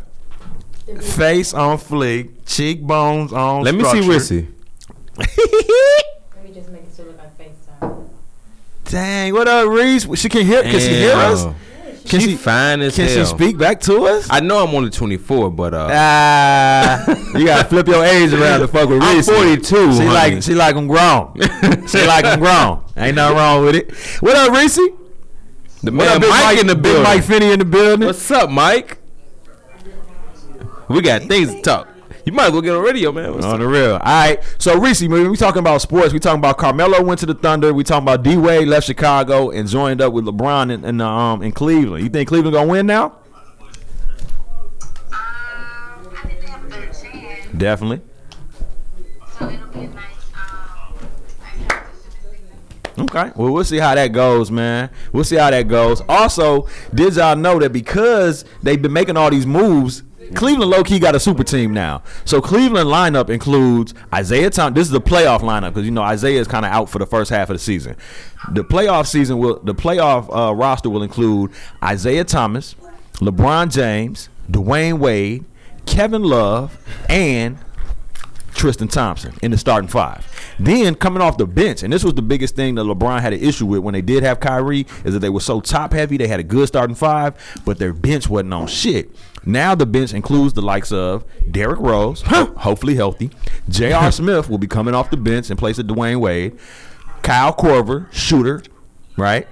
[1.00, 3.62] Face on fleek, cheekbones on.
[3.64, 4.08] Let me see structure.
[4.12, 4.30] Reese.
[5.18, 8.08] Let me just make it still look like FaceTime.
[8.84, 10.06] Dang, what up, Reese?
[10.18, 10.62] She can hear.
[10.62, 11.44] Can she hear us?
[11.44, 11.52] Yeah,
[12.04, 13.16] she Can she, she- fine as Can hell.
[13.16, 14.28] she speak back to us?
[14.30, 17.04] I know I'm only 24, but uh, Ah,
[17.36, 19.28] you gotta flip your age around to fuck with Reese.
[19.28, 19.68] I'm Reese.
[19.68, 20.08] 42, She honey.
[20.08, 21.34] like she like I'm grown.
[21.88, 22.84] she like I'm grown.
[22.96, 23.92] Ain't nothing wrong with it.
[24.22, 24.76] What up, Reese?
[24.76, 27.02] the What up, Big Mike, in the Big building.
[27.02, 28.06] Mike Finney in the building.
[28.06, 28.98] What's up, Mike?
[30.88, 31.88] We got things to talk.
[32.24, 33.32] You might as well get on radio, man.
[33.34, 33.60] What's On up?
[33.60, 33.92] the real.
[33.92, 34.42] All right.
[34.58, 36.12] So Reese, man, we talking about sports.
[36.12, 37.72] We talking about Carmelo went to the Thunder.
[37.72, 41.42] We talking about D Wade left Chicago and joined up with LeBron in, in, um
[41.42, 42.02] in Cleveland.
[42.02, 43.04] You think Cleveland gonna win now?
[43.06, 43.18] Um,
[45.12, 48.00] I think they have a better chance, Definitely.
[49.38, 49.94] so it'll be a nice,
[50.34, 50.94] um,
[51.40, 51.90] nice transition
[52.24, 52.38] this
[52.94, 53.04] season.
[53.04, 53.32] Okay.
[53.36, 54.90] Well, we'll see how that goes, man.
[55.12, 56.00] We'll see how that goes.
[56.08, 60.02] Also, did y'all know that because they've been making all these moves,
[60.34, 62.02] Cleveland low key got a super team now.
[62.24, 64.74] So Cleveland lineup includes Isaiah Thomas.
[64.74, 67.06] This is the playoff lineup because you know Isaiah is kind of out for the
[67.06, 67.96] first half of the season.
[68.52, 72.74] The playoff season will the playoff uh, roster will include Isaiah Thomas,
[73.14, 75.44] LeBron James, Dwyane Wade,
[75.86, 77.58] Kevin Love, and
[78.56, 80.26] Tristan Thompson in the starting five.
[80.58, 83.40] Then coming off the bench, and this was the biggest thing that LeBron had an
[83.40, 86.16] issue with when they did have Kyrie, is that they were so top heavy.
[86.16, 87.34] They had a good starting five,
[87.64, 89.10] but their bench wasn't on shit.
[89.46, 93.30] Now the bench includes the likes of Derrick Rose, hopefully healthy.
[93.68, 94.10] J.R.
[94.12, 96.58] Smith will be coming off the bench in place of Dwyane Wade.
[97.22, 98.62] Kyle Korver, shooter,
[99.16, 99.46] right?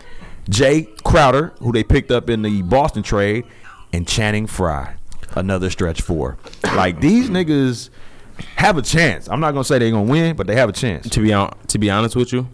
[0.51, 3.45] Jae Crowder, who they picked up in the Boston trade,
[3.93, 4.97] and Channing Frye,
[5.37, 6.37] another stretch four.
[6.65, 7.91] Like these niggas
[8.57, 9.29] have a chance.
[9.29, 11.09] I'm not gonna say they're gonna win, but they have a chance.
[11.11, 12.49] To be on, to be honest with you,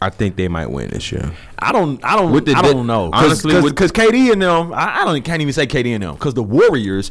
[0.00, 1.32] I think they might win this year.
[1.58, 2.02] I don't.
[2.04, 2.44] I don't.
[2.44, 3.10] The I don't know.
[3.12, 6.34] honestly, because KD and them, I, I don't can't even say KD and them because
[6.34, 7.10] the Warriors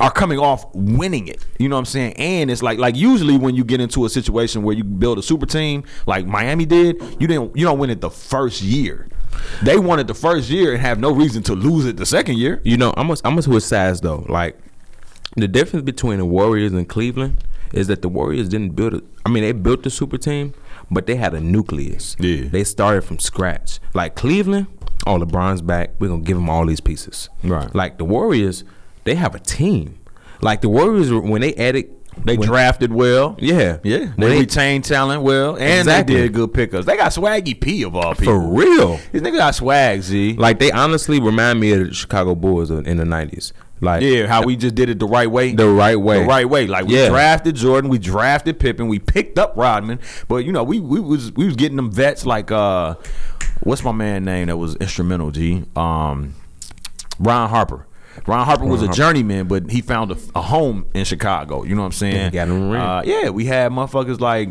[0.00, 1.44] are coming off winning it.
[1.58, 2.14] You know what I'm saying?
[2.14, 5.22] And it's like like usually when you get into a situation where you build a
[5.22, 9.08] super team like Miami did, you didn't you don't win it the first year.
[9.62, 12.38] They won it the first year and have no reason to lose it the second
[12.38, 12.60] year.
[12.64, 14.24] You know, I'm I'm sides though.
[14.28, 14.56] Like
[15.36, 19.04] the difference between the Warriors and Cleveland is that the Warriors didn't build it.
[19.24, 20.52] I mean, they built the super team,
[20.92, 22.16] but they had a nucleus.
[22.18, 22.48] Yeah.
[22.50, 23.80] they started from scratch.
[23.94, 24.66] Like Cleveland,
[25.06, 25.90] oh LeBron's back.
[25.98, 27.28] We're gonna give him all these pieces.
[27.42, 27.74] Right.
[27.74, 28.64] Like the Warriors,
[29.04, 29.98] they have a team.
[30.40, 31.86] Like the Warriors, when they added,
[32.24, 33.36] They when- drafted well.
[33.38, 36.14] Yeah, Yeah, they they- retained talent well, and Exactly.
[36.16, 36.84] they did good pickups.
[36.84, 38.34] They got Swaggy P of all people.
[38.34, 38.98] for real.
[39.12, 40.34] These niggas got swag, Z.
[40.38, 43.52] Like they honestly remind me of the Chicago Bulls in in the '90s.
[43.82, 45.52] Like Yeah, how we just did it the right way.
[45.54, 46.20] The right way.
[46.20, 46.66] The right way.
[46.68, 47.08] Like we Yeah.
[47.08, 51.32] drafted Jordan, we drafted Pippen, we picked up Rodman, but you know we we was
[51.32, 52.94] we was getting them vets like uh,
[53.60, 55.32] what's my man name that was instrumental?
[55.32, 55.64] G.
[55.74, 56.34] Um,
[57.18, 57.86] Ron Harper.
[58.26, 61.64] Ron Harper was a journeyman, but he found a, a home in Chicago.
[61.64, 62.14] You know what I'm saying?
[62.16, 62.70] And he got him.
[62.70, 64.50] Uh, yeah, we had motherfuckers like.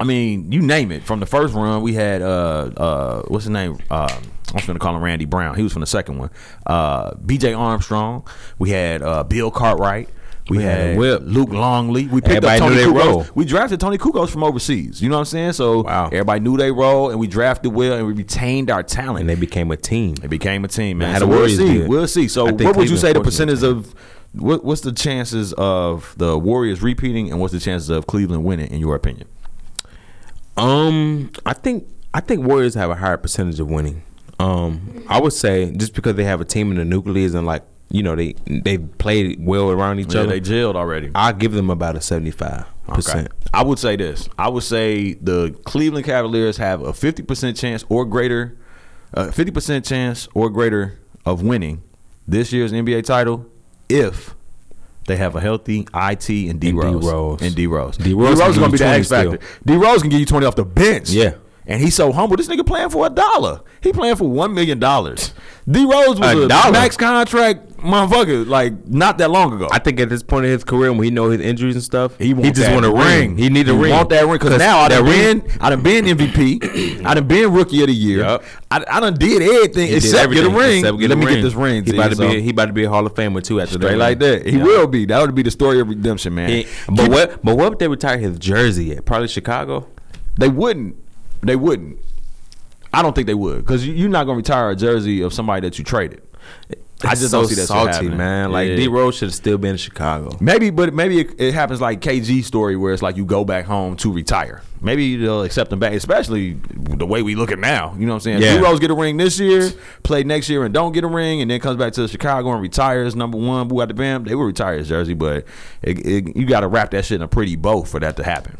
[0.00, 1.02] I mean, you name it.
[1.04, 3.78] From the first run, we had uh uh what's his name?
[3.90, 4.08] Uh,
[4.50, 5.54] I was gonna call him Randy Brown.
[5.56, 6.30] He was from the second one.
[6.66, 7.52] Uh, B.J.
[7.52, 8.26] Armstrong.
[8.58, 10.08] We had uh, Bill Cartwright.
[10.48, 11.22] We, We had Whip.
[11.24, 12.06] Luke Longley.
[12.08, 13.24] We picked Everybody up Tony they role.
[13.36, 15.00] We drafted Toni Kukoc from overseas.
[15.00, 15.52] You know what I'm saying?
[15.52, 16.06] So Wow.
[16.06, 19.20] everybody knew they role, and we drafted well, and we retained our talent.
[19.20, 20.14] and they became a team.
[20.16, 21.12] They became a team, man.
[21.12, 21.78] How So we'll Warriors see.
[21.78, 21.88] did.
[21.88, 22.26] We'll see.
[22.26, 23.94] So, what would you say the percentage of
[24.32, 28.72] what, what's the chances of the Warriors repeating, and what's the chances of Cleveland winning,
[28.72, 29.28] in your opinion?
[30.56, 34.02] Um, I think I think Warriors have a higher percentage of winning.
[34.38, 37.62] Um, I would say just because they have a team in the nucleus and like
[37.90, 40.30] you know they they played well around each Yeah, other.
[40.30, 41.10] they jailed already.
[41.14, 43.28] I give them about a seventy five percent.
[43.52, 44.28] I would say this.
[44.38, 48.56] I would say the Cleveland Cavaliers have a 50% chance or greater,
[49.12, 51.82] uh, 50% chance or greater of winning
[52.28, 53.44] this year's NBA title
[53.88, 54.36] if
[55.10, 57.02] they have a healthy IT and D Rose.
[57.02, 57.42] D-Rose.
[57.42, 57.96] And D Rose.
[57.96, 59.38] D Rose is going to be the X factor.
[59.66, 61.10] D Rose can give you 20 off the bench.
[61.10, 61.34] Yeah.
[61.66, 62.36] And he's so humble.
[62.36, 63.60] This nigga playing for a dollar.
[63.80, 64.78] He playing for $1 million.
[64.78, 69.68] D Rose was A a, max contract motherfucker like not that long ago.
[69.72, 72.16] I think at this point in his career, when he know his injuries and stuff,
[72.18, 73.36] He, want just want a ring.
[73.36, 73.90] He need a ring.
[73.92, 77.04] Want that ring because now I done ring- been, I done been MVP.
[77.06, 78.18] I done been Rookie of the Year.
[78.20, 78.44] Yup.
[78.70, 80.82] I, I done did everything He did except get a ring.
[80.82, 81.34] get Let a me ring.
[81.36, 81.84] get this ring.
[81.84, 82.40] He Z, about to so- be.
[82.42, 83.96] He about to be a Hall of Famer too after straight that.
[83.98, 84.46] like that.
[84.46, 84.64] He Yeah.
[84.64, 85.06] will be.
[85.06, 86.48] That would be the story of redemption, man.
[86.50, 87.44] He- but what?
[87.44, 89.04] But what if they retire his jersey at?
[89.04, 89.86] Probably Chicago.
[90.38, 90.96] They wouldn't.
[91.42, 91.98] They wouldn't.
[92.92, 95.78] I don't think they would because you're not gonna retire a jersey of somebody that
[95.78, 96.22] you traded.
[97.02, 98.52] I just so don't see that salty, man.
[98.52, 98.76] Like Yeah.
[98.76, 100.36] D Rose should have still been in Chicago.
[100.40, 103.64] Maybe, but maybe it, it happens like KG story where it's like you go back
[103.64, 104.62] home to retire.
[104.82, 107.94] Maybe they'll accept him back, especially the way we look at now.
[107.98, 108.42] You know what I'm saying?
[108.42, 108.54] Yeah.
[108.54, 108.60] Yeah.
[108.60, 109.70] Rose get a ring this year,
[110.02, 112.62] play next year and don't get a ring, and then comes back to Chicago and
[112.62, 113.68] retires number one.
[113.68, 114.24] Boo out the bam.
[114.24, 115.44] They will retire his jersey, but
[115.82, 118.24] it, it, you got to wrap that shit in a pretty bow for that to
[118.24, 118.58] happen.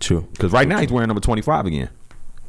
[0.00, 0.26] True.
[0.32, 1.90] Because right now he's wearing number 25 again.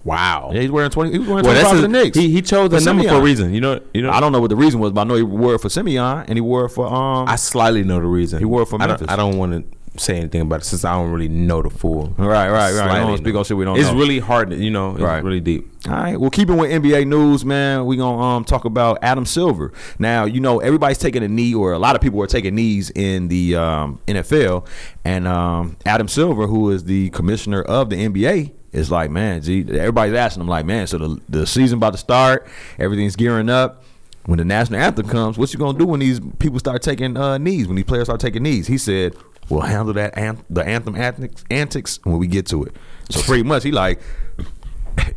[0.03, 0.51] Wow.
[0.53, 1.11] Yeah, he's wearing twenty.
[1.13, 2.17] He was wearing Well, twenty for the Knicks.
[2.17, 3.53] He he chose the number for a reason.
[3.53, 3.79] You know.
[3.93, 4.11] You know.
[4.11, 6.25] I don't know what the reason was, but I know he wore it for Simeon
[6.27, 7.27] and he wore it for um.
[7.27, 8.39] I slightly know the reason.
[8.39, 9.07] He wore it for I Memphis.
[9.07, 11.69] don't, I don't want to say anything about it since I don't really know the
[11.69, 12.07] full.
[12.17, 12.71] Right, right, right.
[12.71, 13.95] We Slightly don't speak on shit we don't It's know.
[13.97, 14.51] really hard.
[14.51, 14.91] You know.
[14.93, 15.23] It's Right.
[15.23, 15.71] really deep.
[15.87, 16.19] All right.
[16.19, 19.71] Well, keeping with NBA news, man, we gonna um talk about Adam Silver.
[19.99, 22.89] Now, you know, everybody's taking a knee, or a lot of people are taking knees
[22.95, 24.65] in the um, NFL,
[25.05, 29.61] and um, Adam Silver, who is the commissioner of the NBA, is like, man, gee,
[29.61, 33.83] everybody's asking him, like, man, so the the season about to start, everything's gearing up.
[34.25, 37.37] When the national anthem comes, what you gonna do when these people start taking uh,
[37.37, 37.67] knees?
[37.67, 38.67] When these players start taking knees?
[38.67, 39.15] He said,
[39.49, 42.75] "We'll handle that an- the anthem antics, antics when we get to it."
[43.09, 43.99] So pretty much, he like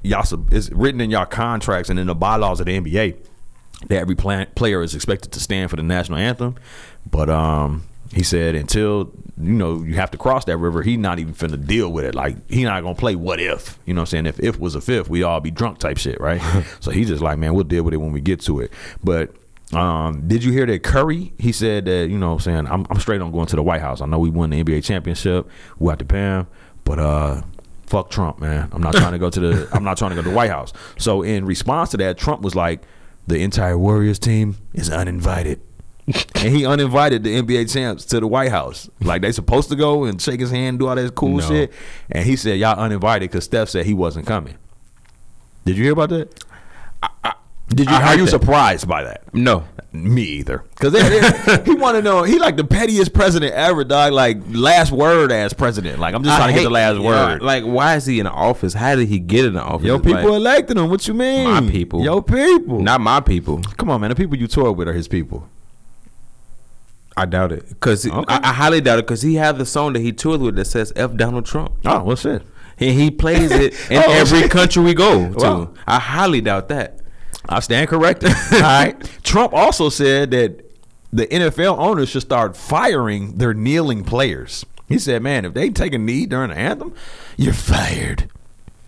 [0.03, 3.17] y'all sub- it's written in y'all contracts and in the bylaws of the NBA
[3.89, 6.57] that every plan- player is expected to stand for the national anthem.
[7.09, 11.19] But um, he said until you know you have to cross that river, he's not
[11.19, 12.15] even finna deal with it.
[12.15, 13.79] Like he not gonna play what if.
[13.87, 14.27] You know what I'm saying?
[14.27, 16.41] If if was a fifth, we all be drunk type shit, right?
[16.81, 18.73] so he's just like, man, we'll deal with it when we get to it.
[19.03, 19.35] But
[19.73, 21.33] um, did you hear that Curry?
[21.39, 23.63] He said that you know what I'm saying I'm, I'm straight on going to the
[23.63, 24.01] White House.
[24.01, 25.49] I know we won the NBA championship.
[25.79, 26.47] We to pay him,
[26.85, 27.43] but uh,
[27.87, 28.69] fuck Trump, man.
[28.73, 30.51] I'm not trying to go to the I'm not trying to go to the White
[30.51, 30.73] House.
[30.99, 32.83] So in response to that, Trump was like,
[33.27, 35.61] the entire Warriors team is uninvited.
[36.37, 38.89] and he uninvited the NBA champs to the White House.
[39.01, 41.49] Like they supposed to go and shake his hand, do all that cool No.
[41.49, 41.73] shit.
[42.11, 44.57] And he said, Y'all uninvited because Steph said he wasn't coming.
[45.65, 46.45] Did you hear about that?
[47.69, 48.31] Did you I are you that.
[48.31, 49.35] surprised by that?
[49.35, 49.65] No.
[49.93, 50.63] Me either.
[50.79, 50.95] Because
[51.67, 52.23] he want to know.
[52.23, 54.13] He like the pettiest president ever, dog.
[54.13, 55.99] Like last word as president.
[55.99, 57.43] Like I'm just trying to get the last word.
[57.43, 58.73] Like, why is he in office?
[58.75, 59.85] How did he get in the office?
[59.87, 60.91] Yo, people Like, elected him.
[60.91, 61.51] What you mean?
[61.51, 62.05] My people.
[62.05, 62.81] Yo, people.
[62.81, 63.61] not my people.
[63.79, 64.11] Come on, man.
[64.11, 65.49] The people you toured with are his people.
[67.17, 68.25] I doubt it because Okay.
[68.29, 70.67] I, I highly doubt it because he had the song that he toured with that
[70.67, 72.43] says "F Donald Trump." Oh, well, shit.
[72.79, 74.51] He, he plays it in Oh, every shit.
[74.51, 75.39] country we go to.
[75.39, 75.75] Wow.
[75.87, 77.01] I highly doubt that.
[77.49, 78.31] I stand corrected.
[78.53, 79.21] All right.
[79.23, 80.63] Trump also said that
[81.13, 84.67] the NFL owners should start firing their kneeling players.
[84.89, 86.93] He said, man, if they take a knee during the anthem,
[87.37, 88.29] you're fired.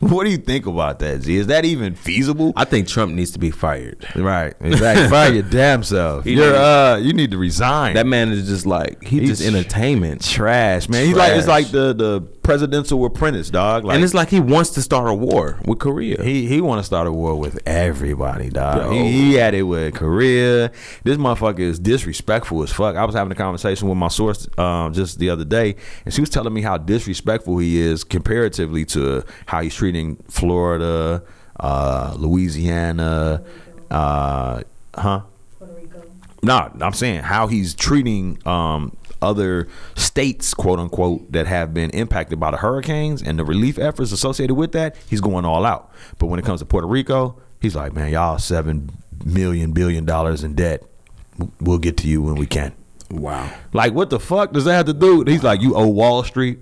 [0.00, 1.36] What do you think about that, Z?
[1.36, 2.52] Is that even feasible?
[2.56, 4.06] I think Trump needs to be fired.
[4.14, 5.08] Right, exactly.
[5.10, 6.24] Fire your damn self.
[6.24, 7.94] He You're need- uh, you need to resign.
[7.94, 11.04] That man is just like he's, He's just entertainment, trash, man.
[11.06, 11.64] He's like it's Trash.
[11.64, 13.84] like the the presidential apprentice, dog.
[13.84, 16.22] Like and it's like he wants to start a war with Korea.
[16.22, 18.90] He he want to start a war with everybody, dog.
[18.90, 20.72] He, he had it with Korea.
[21.04, 22.96] This motherfucker is disrespectful as fuck.
[22.96, 26.22] I was having a conversation with my source um, just the other day, and she
[26.22, 31.22] was telling me how disrespectful he is comparatively to how he's treating Florida,
[31.60, 33.44] uh, Louisiana,
[33.90, 34.62] uh,
[34.94, 35.20] huh?
[35.58, 36.02] Puerto Rico.
[36.42, 42.38] No, I'm saying how he's treating um, other states, quote unquote, that have been impacted
[42.40, 44.96] by the hurricanes and the relief efforts associated with that.
[45.08, 45.90] He's going all out.
[46.18, 48.90] But when it comes to Puerto Rico, he's like, man, y'all seven
[49.24, 50.82] million billion dollars in debt.
[51.60, 52.72] We'll get to you when we can.
[53.10, 53.50] wow.
[53.72, 55.22] Like, what the fuck does that have to do?
[55.24, 56.58] He's like, you owe Wall Street,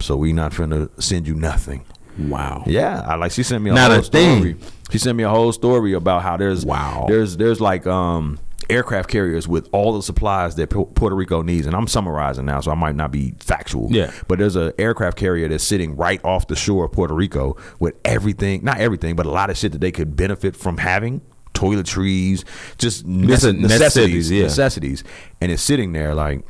[0.00, 1.84] so we not finna send you nothing.
[2.18, 2.62] Wow.
[2.66, 4.60] Yeah, I like she sent me a Not whole a thing.
[4.90, 7.06] She sent me a whole story about how there's Wow.
[7.08, 8.38] there's there's like um
[8.70, 12.60] aircraft carriers with all the supplies that Pu- Puerto Rico needs, and I'm summarizing now,
[12.60, 13.88] so I might not be factual.
[13.92, 14.10] Yeah.
[14.28, 17.94] but there's an aircraft carrier that's sitting right off the shore of Puerto Rico with
[18.04, 21.20] everything, not everything, but a lot of shit that they could benefit from having.
[21.54, 22.44] Toiletries,
[22.78, 24.42] just Just nece- necessities, necessities, yeah.
[24.42, 25.04] necessities,
[25.40, 26.44] and it's sitting there like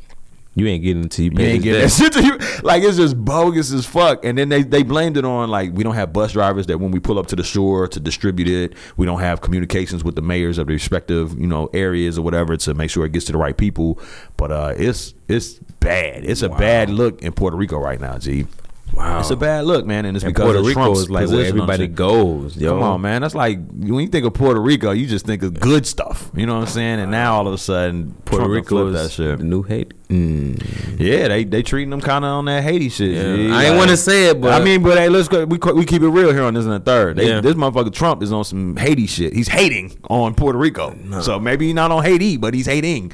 [0.55, 2.37] You ain't getting until you you ain't getting that shit to you.
[2.63, 4.23] Like it's just bogus as fuck.
[4.23, 6.91] And then they, they blamed it on like we don't have bus drivers that when
[6.91, 10.21] we pull up to the shore to distribute it, we don't have communications with the
[10.21, 13.33] mayors of the respective you know areas or whatever to make sure it gets to
[13.33, 13.99] the right people.
[14.37, 16.23] But uh, it's it's bad.
[16.23, 18.47] It's a bad look in Puerto Rico right now, G.
[18.93, 19.19] Wow.
[19.19, 21.27] It's a bad look, man, and it's And because Puerto of Rico Trump's is like
[21.27, 22.55] where everybody goes.
[22.55, 22.71] Yo.
[22.71, 23.21] Come on, man.
[23.21, 26.31] That's like when you think of Puerto Rico, you just think of good stuff.
[26.33, 26.99] You know what I'm saying?
[26.99, 29.39] And now all of a sudden, Puerto Trump Rico flipped is that shit.
[29.41, 29.93] new hate.
[30.09, 30.99] Mm.
[30.99, 33.11] Yeah, they they treating them kind of on that Haiti shit.
[33.11, 33.23] Yeah.
[33.35, 33.51] G.
[33.51, 35.45] I ain't Like- want to say it, but I mean, but hey, let's go.
[35.45, 37.17] We we keep it real here on this and the third.
[37.17, 37.41] They, Yeah.
[37.41, 39.33] This motherfucker Trump is on some Haiti shit.
[39.33, 40.95] He's hating on Puerto Rico.
[41.21, 43.11] So maybe he's not on Haiti, but he's hating.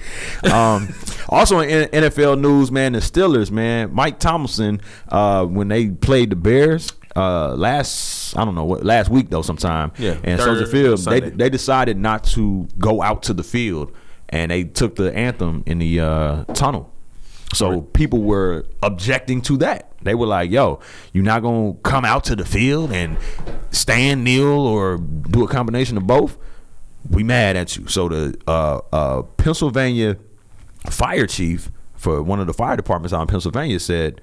[0.52, 0.94] Um,
[1.30, 6.36] also in NFL news, man, the Steelers, man, Mike Tomlinson, uh, when they played the
[6.36, 6.92] Bears.
[7.14, 11.20] Uh, last I don't know what last week though sometime Yeah, and Soldier Field they
[11.20, 13.92] they decided not to go out to the field
[14.32, 16.92] and they took the anthem in the uh, tunnel
[17.54, 19.92] so people were objecting to that.
[20.02, 20.80] They were like, "Yo,
[21.14, 23.18] you're not gonna come out to the field and
[23.72, 26.38] stand, kneel, or do a combination of both.
[27.10, 30.18] We mad at you." So the uh, uh, Pennsylvania
[30.90, 34.22] fire chief for one of the fire departments out in Pennsylvania said,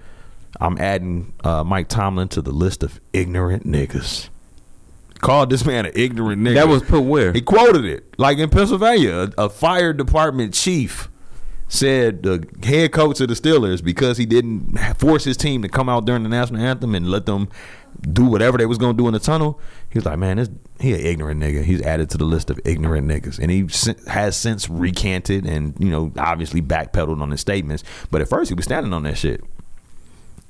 [0.60, 4.30] "I'm adding uh, Mike Tomlin to the list of ignorant niggas."
[5.20, 6.54] Called this man an ignorant nigga.
[6.54, 7.32] That was put where?
[7.32, 8.18] He quoted it.
[8.18, 11.10] Like in Pennsylvania, a, a fire department chief
[11.68, 15.88] said the head coach of the Steelers because he didn't force his team to come
[15.88, 17.48] out during the national anthem and let them
[18.10, 19.60] do whatever they was gonna do in the tunnel.
[19.90, 20.48] He was like, man, this
[20.80, 21.64] he an ignorant nigga.
[21.64, 23.68] He's added to the list of ignorant niggas, and he
[24.10, 27.84] has since recanted and you know obviously backpedaled on his statements.
[28.10, 29.42] But at first, he was standing on that shit.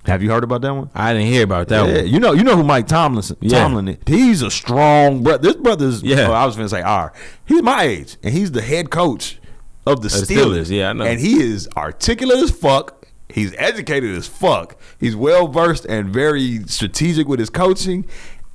[0.08, 0.90] Have you heard about that one?
[0.94, 2.08] I didn't hear about that yeah, one.
[2.08, 3.36] you know, you know who Mike Tomlinson.
[3.40, 3.58] Yeah.
[3.58, 3.96] Tomlin is.
[4.06, 5.42] He's a strong brother.
[5.42, 6.02] This brother's.
[6.02, 6.28] Yeah.
[6.28, 7.12] oh, I was gonna say R.
[7.46, 9.38] He's my age, and he's the head coach
[9.86, 10.66] of the the Steelers.
[10.66, 11.04] Steelers, yeah, I know.
[11.04, 13.06] And he is articulate as fuck.
[13.28, 14.80] He's educated as fuck.
[14.98, 18.06] He's well versed and very strategic with his coaching.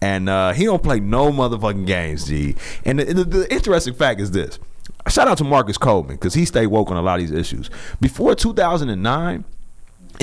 [0.02, 2.56] And uh, he don't play no motherfucking games, G.
[2.84, 4.60] And the, the, the interesting fact is this:
[5.08, 7.70] shout out to Marcus Coleman because he stayed woke on a lot of these issues.
[8.02, 9.46] Before 2009,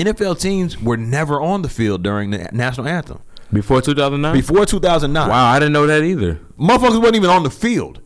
[0.03, 3.19] NFL teams were never on the field during the national anthem.
[3.51, 4.33] Before 2009?
[4.33, 6.39] Before 2009, Wow, I didn't know that either.
[6.57, 8.01] motherfuckers wasn't even on the field.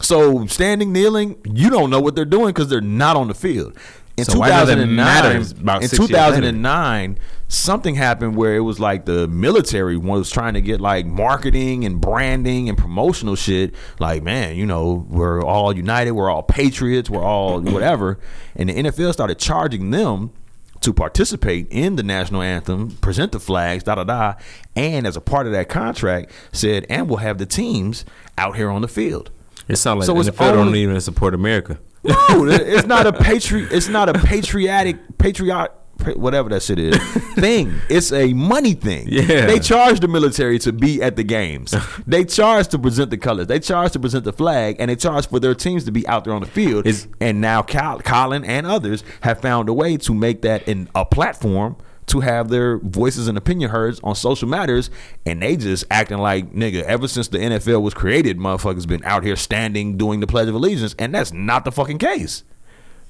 [0.00, 3.76] So standing, kneeling, you don't know what they're doing because they're not on the field.
[4.16, 6.36] In So why does it 2009, matter about in six years later?
[6.42, 7.18] 2009,
[7.48, 11.98] something happened where it was like the military was trying to get like marketing and
[11.98, 13.74] branding and promotional shit.
[14.00, 18.18] Like, man, you know, we're all united, we're all patriots, we're all whatever.
[18.54, 20.32] And the NFL started charging them
[20.82, 24.34] to participate in the national anthem, present the flags, da da da,
[24.76, 28.04] and as a part of that contract, said, and we'll have the teams
[28.36, 29.30] out here on the field.
[29.68, 31.78] It sounds like So the NFL don't even support America.
[32.04, 33.62] No, it's not a patri.
[33.70, 35.70] It's not a patriotic, patriot,
[36.16, 36.96] whatever that shit is
[37.34, 37.72] thing.
[37.88, 39.08] It's a money thing.
[39.08, 39.46] Yeah.
[39.46, 41.74] they charge the military to be at the games.
[42.06, 43.46] they charge to present the colors.
[43.46, 46.24] They charge to present the flag, and they charge for their teams to be out
[46.24, 46.86] there on the field.
[46.86, 50.88] Is- and now Cal- Colin and others have found a way to make that in
[50.94, 54.90] a platform to have their voices and opinion heard on social matters,
[55.24, 56.82] and they just acting like nigga.
[56.82, 60.54] Ever since the NFL was created, motherfuckers been out here standing doing the Pledge of
[60.54, 62.42] Allegiance, and that's not the fucking case.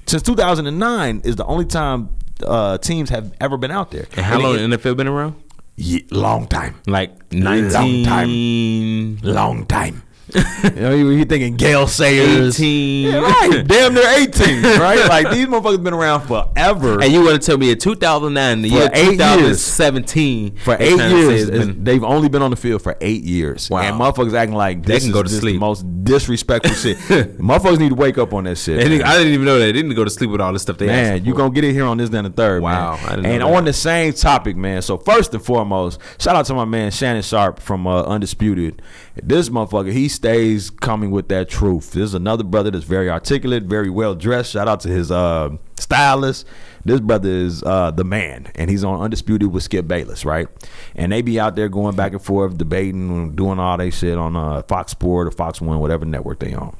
[0.06, 2.10] Since 2009 is the only time
[2.46, 4.06] uh, teams have ever been out there.
[4.16, 5.34] And how long it- the NFL been around?
[5.76, 9.20] Ye- long time, Like Long 19...
[9.22, 10.02] long time.
[10.64, 13.06] you know, you, you thinking Gale Sayers, 18.
[13.12, 13.66] Yeah, right?
[13.66, 15.06] Damn near 18, right?
[15.08, 17.02] Like these motherfuckers been around forever.
[17.02, 19.58] And you want to tell me in 2009, the For year eight years.
[19.58, 22.96] 2017, for eight trying to say years, been- they've only been on the field for
[23.00, 23.68] eight years.
[23.68, 23.80] Wow.
[23.82, 25.56] And motherfuckers acting like They can is go to sleep.
[25.56, 26.96] the most disrespectful shit.
[27.38, 28.78] motherfuckers need to wake up on that shit.
[28.78, 29.66] Didn't- I didn't even know that.
[29.66, 31.72] They didn't go to sleep with all this stuff they Man, you gonna get it
[31.72, 32.62] here on this, then the third.
[32.62, 33.04] Wow, man.
[33.04, 34.82] I didn't know and on the same topic, man.
[34.82, 38.80] So first and foremost, shout out to my man Shannon Sharpe from uh, Undisputed.
[39.22, 41.90] This motherfucker, he stays coming with that truth.
[41.90, 44.52] There's another brother that's very articulate, very well dressed.
[44.52, 46.46] Shout out to his uh, stylist.
[46.84, 50.46] This brother is uh, the man, and he's on Undisputed with Skip Bayless, right?
[50.94, 54.36] And they be out there going back and forth, debating, doing all they shit on
[54.36, 56.76] uh, Fox Sport or Fox One, whatever network they on.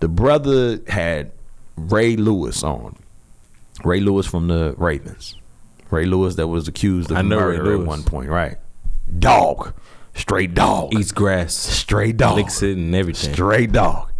[0.00, 1.30] The brother had
[1.76, 2.96] Ray Lewis on.
[3.84, 5.36] Ray Lewis from the Ravens.
[5.88, 8.56] Ray Lewis that was accused of I know Ray murder at one point, right?
[9.20, 9.72] Dog.
[10.14, 10.94] Straight dog.
[10.94, 12.36] Eats grass, Straight dog.
[12.36, 13.32] licks it, and everything.
[13.32, 14.10] Straight dog.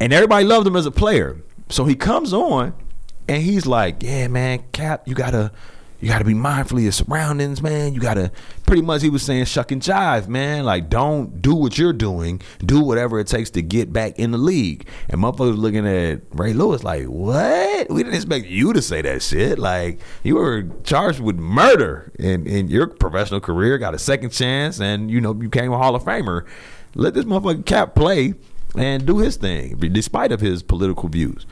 [0.00, 1.40] And everybody loved him as a player.
[1.68, 2.74] So he comes on
[3.28, 5.52] and he's like, Yeah, man, Kap, you gotta
[6.00, 7.94] you gotta be mindful of your surroundings, man.
[7.94, 8.30] You gotta
[8.66, 10.64] pretty much he was saying shuck and jive, man.
[10.64, 12.42] Like don't do what you're doing.
[12.58, 14.86] Do whatever it takes to get back in the league.
[15.08, 17.90] And motherfuckers looking at Ray Lewis like, What?
[17.90, 19.58] We didn't expect you to say that shit.
[19.58, 24.80] Like you were charged with murder in, in your professional career, got a second chance,
[24.80, 26.44] and you know, you became a Hall of Famer.
[26.94, 28.34] Let this motherfucking Kap play
[28.76, 31.46] and do his thing, despite of his political views.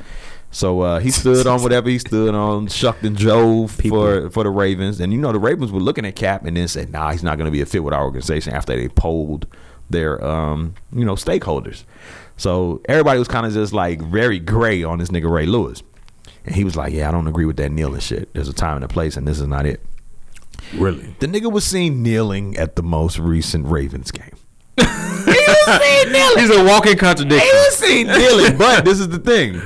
[0.52, 4.50] So uh, he stood on whatever he stood on, shucked and drove for for the
[4.50, 7.22] Ravens, and you know the Ravens were looking at Kap and then said, "Nah, he's
[7.22, 9.46] not going to be a fit with our organization." After they polled
[9.88, 11.84] their um, you know stakeholders,
[12.36, 15.82] so everybody was kind of just like very gray on this nigga Ray Lewis,
[16.44, 18.32] and he was like, "Yeah, I don't agree with that kneeling shit.
[18.34, 19.80] There's a time and a place, and this is not it."
[20.74, 21.14] Really?
[21.18, 24.36] The nigga was seen kneeling at the most recent Ravens game.
[24.76, 26.38] He was seen kneeling.
[26.38, 27.48] He's a walking contradiction.
[27.48, 29.60] He was seen kneeling, but this is the thing.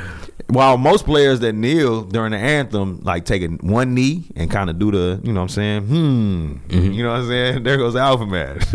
[0.48, 4.78] While most players that kneel during the anthem, like taking one knee and kind of
[4.78, 5.82] do the, you know what I'm saying?
[5.86, 6.56] Hmm.
[6.70, 7.62] You know what I'm saying?
[7.64, 8.58] There goes Alpha Man.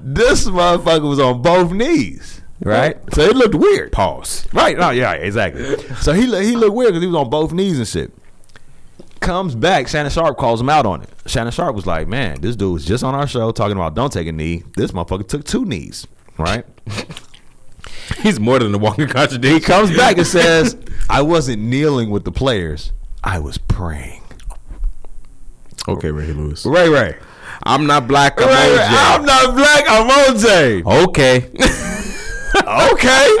[0.00, 2.98] this motherfucker was on both knees, right?
[3.14, 3.92] So it looked weird.
[3.92, 4.48] Pause.
[4.52, 4.76] Right.
[4.76, 5.76] No, yeah, exactly.
[6.00, 8.12] So he he looked weird because he was on both knees and shit.
[9.20, 11.08] Comes back, Shannon Sharpe calls him out on it.
[11.26, 14.12] Shannon Sharpe was like, "Man, this dude was just on our show talking about don't
[14.12, 14.64] take a knee.
[14.76, 16.06] This motherfucker took two knees,
[16.36, 16.64] right?"
[18.22, 19.54] He's more than a walking contradiction.
[19.54, 20.76] he comes back and says,
[21.10, 22.92] "I wasn't kneeling with the players.
[23.24, 24.22] I was praying."
[25.88, 26.64] Okay, Ray Lewis.
[26.66, 27.16] Ray Ray.
[27.62, 28.40] I'm not black.
[28.40, 28.88] I'm Right, OJ.
[28.90, 29.84] I'm not black.
[29.88, 31.06] I'm OJ.
[31.08, 31.50] okay.
[32.66, 33.36] Okay,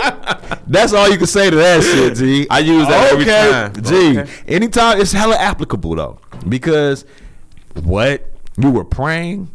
[0.66, 2.46] that's all you can say to that shit, G.
[2.50, 3.72] I use that every time.
[3.82, 4.18] G.
[4.20, 4.30] Okay.
[4.46, 7.06] Anytime it's hella applicable though, because
[7.82, 9.50] what you were praying,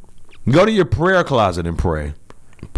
[0.50, 2.14] go to your prayer closet and pray.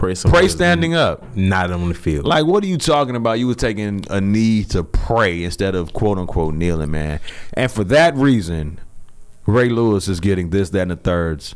[0.03, 1.23] Pray, Pray standing up.
[1.33, 2.25] Not on the field.
[2.25, 3.39] Like, what are you talking about?
[3.39, 7.21] You was taking a knee to pray instead of quote unquote kneeling, man.
[7.53, 8.81] And for that reason,
[9.45, 11.55] Ray Lewis is getting this, that, and the thirds.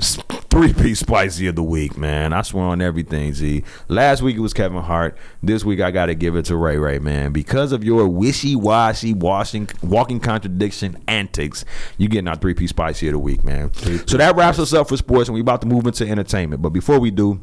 [0.00, 2.32] Three piece spicy of the week, man.
[2.32, 3.62] I swear on everything, Z.
[3.86, 5.16] Last week it was Kevin Hart.
[5.40, 7.32] This week I got to give it to Ray Ray, man.
[7.32, 11.64] Because of your wishy washy, washing, walking contradiction antics,
[11.96, 13.72] you getting our three piece spicy of the week, man.
[14.06, 16.60] So that wraps us up for sports, and we about to move into entertainment.
[16.60, 17.40] But before we do,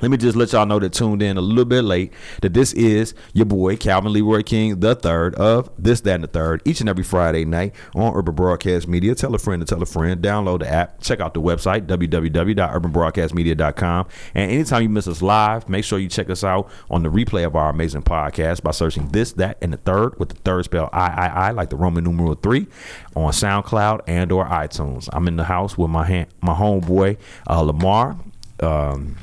[0.00, 2.72] let me just let y'all know that tuned in a little bit late that this
[2.72, 6.80] is your boy Calvin Leroy King, the third of this, that, and the third, each
[6.80, 9.14] and every Friday night on Urban Broadcast Media.
[9.14, 10.22] Tell a friend to tell a friend.
[10.22, 11.00] Download the app.
[11.00, 14.06] Check out the website www.urbanbroadcastmedia.com.
[14.34, 17.44] And anytime you miss us live, make sure you check us out on the replay
[17.46, 20.88] of our amazing podcast by searching this, that, and the third with the third spell
[20.92, 22.66] I I I like the Roman numeral three
[23.14, 25.08] on SoundCloud and or iTunes.
[25.12, 28.16] I'm in the house with my hand, my homeboy uh, Lamar.
[28.60, 29.16] Um,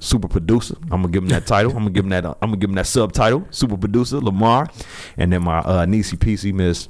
[0.00, 0.76] super producer.
[0.84, 1.70] I'm gonna give him that title.
[1.72, 2.24] I'm gonna give him that.
[2.24, 3.46] I'm gonna give him that subtitle.
[3.50, 4.68] Super producer Lamar,
[5.16, 6.88] and then my uh, niecey PC Miss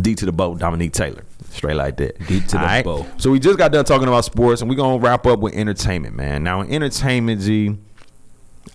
[0.00, 1.24] D to the boat Dominique Taylor.
[1.50, 2.18] Straight like that.
[2.26, 2.84] D to the Alright?
[2.84, 3.06] bow.
[3.16, 6.14] So we just got done talking about sports, and we're gonna wrap up with entertainment,
[6.14, 6.44] man.
[6.44, 7.76] Now in entertainment, G.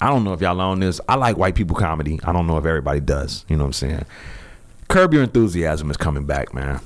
[0.02, 1.02] I don't know if y'all on this.
[1.10, 2.20] I like white people comedy.
[2.24, 3.44] I don't know if everybody does.
[3.50, 4.06] You know what I'm saying?
[4.88, 6.80] Curb Your Enthusiasm is coming back, man.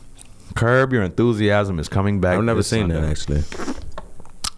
[0.56, 2.38] Curb Your Enthusiasm is coming back.
[2.38, 3.44] I've never seen that actually.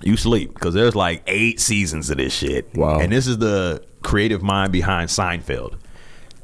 [0.05, 2.73] You sleep because there's like eight seasons of this shit.
[2.75, 2.99] Wow.
[2.99, 5.77] And this is the creative mind behind Seinfeld.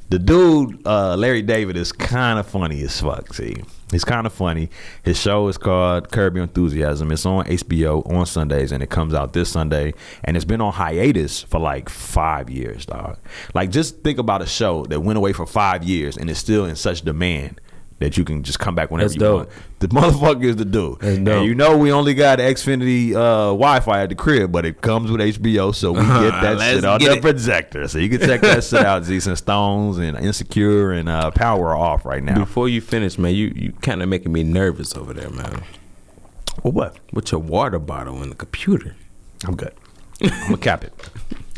[0.09, 3.33] The dude, uh, Larry David, is kind of funny as fuck.
[3.33, 3.55] See,
[3.91, 4.69] he's kind of funny.
[5.03, 7.13] His show is called Curb Your Enthusiasm.
[7.13, 9.93] It's on HBO on Sundays, and it comes out this Sunday.
[10.25, 13.19] And it's been on hiatus for like five years, dog.
[13.53, 16.65] Like, just think about a show that went away for five years and is still
[16.65, 17.61] in such demand
[18.01, 19.35] that you can just come back whenever That's you dope.
[19.47, 19.49] want.
[19.79, 20.99] The motherfucker is the dude.
[20.99, 24.81] That's And you know we only got Xfinity uh, Wi-Fi at the crib, but it
[24.81, 26.07] comes with HBO, so we get
[26.41, 27.21] that shit on the it.
[27.21, 27.87] projector.
[27.87, 29.03] So you can check that shit out.
[29.05, 32.39] Z and Stones and Insecure and uh, Power are off right now.
[32.39, 35.63] Before you finish, man, you you kind of making me nervous over there, man.
[36.63, 36.97] Well, what?
[37.13, 38.95] With your water bottle and the computer.
[39.45, 39.73] I'm good.
[40.21, 40.93] I'm gonna cap it.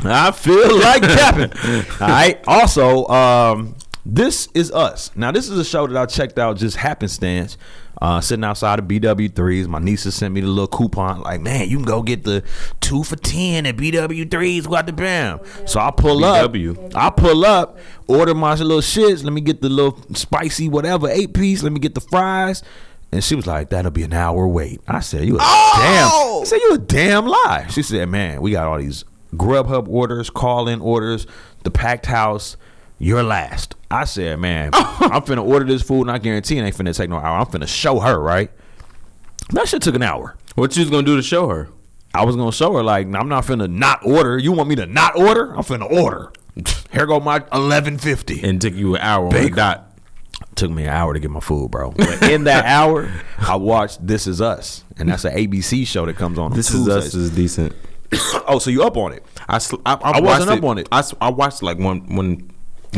[0.04, 1.52] I feel like capping.
[2.00, 2.42] All right.
[2.46, 3.74] Also, um,
[4.06, 5.10] this is us.
[5.16, 7.56] Now, this is a show that I checked out just happenstance.
[8.02, 11.22] Uh, sitting outside of BW3s, my nieces sent me the little coupon.
[11.22, 12.42] Like, man, you can go get the
[12.80, 14.66] two for ten at BW3s.
[14.66, 15.40] What the bam?
[15.64, 16.94] So I pull BW.
[16.94, 16.96] up.
[16.96, 19.24] I pull up, order my little shits.
[19.24, 21.62] Let me get the little spicy whatever eight piece.
[21.62, 22.62] Let me get the fries.
[23.12, 26.42] And she was like, "That'll be an hour wait." I said, "You a damn." I
[26.44, 30.68] said, "You a damn lie." She said, "Man, we got all these Grubhub orders, call
[30.68, 31.26] in orders,
[31.62, 32.56] the packed house.
[32.98, 36.76] You're last." I said, "Man, I'm finna order this food, and I guarantee it ain't
[36.76, 37.38] finna take no hour.
[37.38, 38.50] I'm finna show her right."
[39.50, 40.36] That shit took an hour.
[40.54, 41.68] What you was gonna do to show her?
[42.14, 44.38] I was gonna show her like I'm not finna not order.
[44.38, 45.52] You want me to not order?
[45.52, 46.32] I'm finna order.
[46.92, 48.42] Here go my eleven fifty.
[48.42, 49.90] And took you an hour on the dot.
[50.54, 51.90] Took me an hour to get my food, bro.
[51.90, 56.16] But in that hour, I watched This Is Us, and that's an ABC show that
[56.16, 56.52] comes on.
[56.52, 57.74] on This is us is decent.
[58.46, 59.24] oh, so you up on it?
[59.48, 60.88] I sl- I, I, I wasn't up on it.
[60.92, 62.50] I, I watched like one one.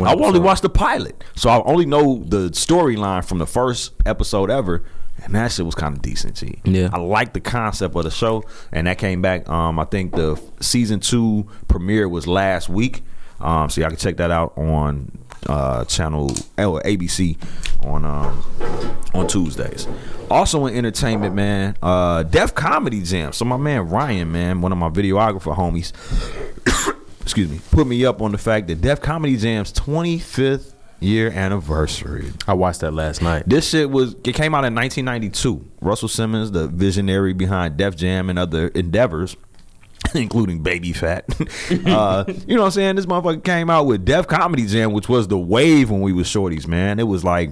[0.05, 4.51] I only watched the pilot, so I only know the storyline from the first episode
[4.51, 4.85] ever,
[5.23, 6.37] and that shit was kind of decent.
[6.37, 6.61] G.
[6.65, 6.91] Yeah.
[6.93, 9.49] I like the concept of the show, and that came back.
[9.49, 13.03] Um, I think the season two premiere was last week.
[13.41, 15.11] Um, so y'all can check that out on
[15.47, 17.37] uh, channel or ABC
[17.85, 18.43] on um,
[19.15, 19.87] on Tuesdays.
[20.31, 23.33] Also in entertainment, man, uh, Def Comedy Jam.
[23.33, 25.93] So my man Ryan, man, one of my videographer homies,
[27.27, 32.31] excuse me, put me up on the fact that Def Comedy Jam's 25th year anniversary.
[32.47, 33.49] I watched that last night.
[33.49, 35.67] This shit was it came out in 1992.
[35.81, 39.37] Russell Simmons, the visionary behind Def Jam and other endeavors,
[40.15, 41.25] including Baby Phat.
[41.87, 42.95] uh, you know what I'm saying?
[42.95, 46.29] This motherfucker came out with Def Comedy Jam, which was the wave when we was
[46.29, 47.01] shorties, man.
[47.01, 47.51] It was like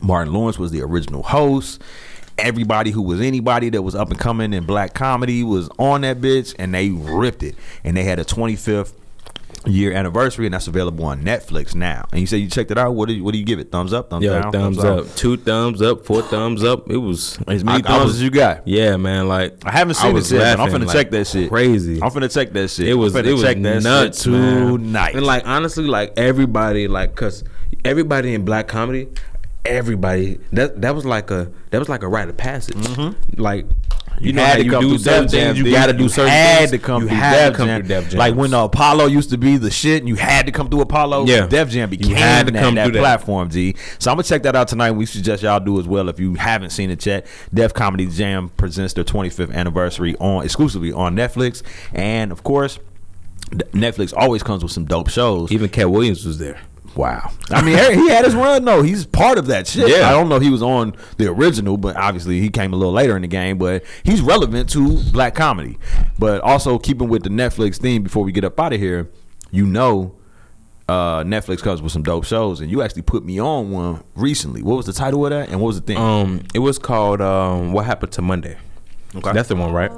[0.00, 1.82] Martin Lawrence was the original host.
[2.36, 6.20] Everybody who was anybody that was up and coming in black comedy was on that
[6.20, 7.54] bitch, and they ripped it.
[7.84, 8.92] And they had a 25th
[9.66, 12.06] year anniversary, and that's available on Netflix now.
[12.12, 12.94] And you say you checked it out.
[12.94, 13.70] What do you, what do you give it?
[13.70, 14.10] Thumbs up?
[14.10, 14.52] Thumbs Yeah, down?
[14.52, 15.14] thumbs up.
[15.14, 16.90] Two thumbs up, four thumbs up.
[16.90, 18.66] It was As many I- I thumbs was- as you got.
[18.66, 19.26] Yeah, man.
[19.28, 21.48] Like I haven't seen it yet, I'm finna like check that shit.
[21.48, 22.02] Crazy.
[22.02, 22.88] I'm finna check that shit.
[22.88, 25.14] It was it was check nuts tonight.
[25.14, 27.44] And like honestly, like everybody, like cause
[27.84, 29.08] everybody in black comedy,
[29.64, 32.74] everybody that that was like a that was like a rite of passage.
[32.76, 33.40] Mm-hmm.
[33.40, 33.66] Like
[34.20, 36.70] You know how you do certain things, you gotta do certain had things.
[36.72, 37.80] to come You through had to come Jam.
[37.80, 40.52] through Def Like when the Apollo used to be the shit, and you had to
[40.52, 41.26] come through Apollo.
[41.26, 41.46] Yeah.
[41.46, 42.98] Def Jam You became had to that, come that that.
[43.00, 43.50] platform.
[43.50, 43.74] G.
[43.98, 44.92] So I'm gonna check that out tonight.
[44.92, 47.26] We suggest y'all do as well if you haven't seen it yet.
[47.52, 51.62] Def Comedy Jam presents their 25th anniversary on exclusively on Netflix,
[51.92, 52.78] and of course.
[53.50, 55.52] Netflix always comes with some dope shows.
[55.52, 56.58] Even Katt Williams was there.
[56.96, 57.30] Wow.
[57.50, 58.82] I mean, he he had his run though.
[58.82, 59.88] He's part of that shit.
[59.88, 60.08] Yeah.
[60.08, 62.92] I don't know if he was on the original, but obviously he came a little
[62.92, 63.58] later in the game.
[63.58, 65.78] But he's relevant to black comedy.
[66.18, 69.10] But also keeping with the Netflix theme before we get up out of here,
[69.50, 70.14] you know,
[70.88, 74.62] uh, Netflix comes with some dope shows, and you actually put me on one recently.
[74.62, 75.96] What was the title of that, and what was the thing?
[75.96, 78.58] Um, it was called um, "What Happened to Monday."
[79.16, 79.32] Okay.
[79.32, 79.90] That's the one, right?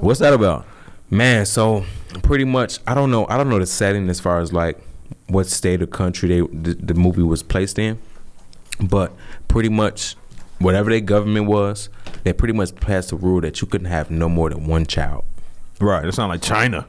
[0.00, 0.66] What's that about?
[1.10, 1.84] Man, so
[2.22, 3.26] pretty much, I don't know.
[3.28, 4.78] I don't know the setting as far as like
[5.28, 7.98] what state or country they the, the movie was placed in,
[8.80, 9.12] but
[9.48, 10.16] pretty much
[10.58, 11.88] whatever their government was,
[12.24, 15.24] they pretty much passed a rule that you couldn't have no more than one child.
[15.80, 16.04] Right.
[16.04, 16.86] It sounds like China.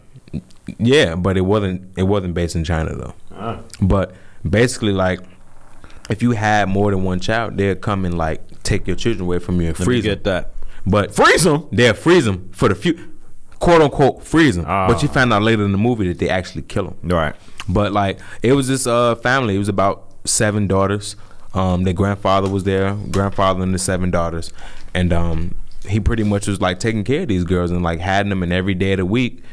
[0.78, 1.91] Yeah, but it wasn't.
[1.97, 3.59] It wasn't based in China though.
[3.82, 4.13] But
[4.47, 5.19] basically, like
[6.09, 9.39] if you had more than one child, they'd come and like take your children away
[9.39, 10.34] from you and Let freeze get them.
[10.43, 10.53] that.
[10.86, 11.67] But Freeze them.
[11.72, 13.11] they'll freeze them for the few,
[13.59, 14.65] quote unquote, freeze them.
[14.67, 14.88] Ah.
[14.88, 16.97] But you find out later in the movie that they actually kill them.
[17.03, 17.36] Right.
[17.74, 19.55] But like it was this uh family.
[19.55, 21.15] It was about seven daughters.
[21.53, 24.53] Um, their grandfather was there, grandfather and the seven daughters,
[24.93, 25.55] and um,
[25.86, 28.51] he pretty much was like taking care of these girls and like had them in
[28.53, 29.43] every day of the week.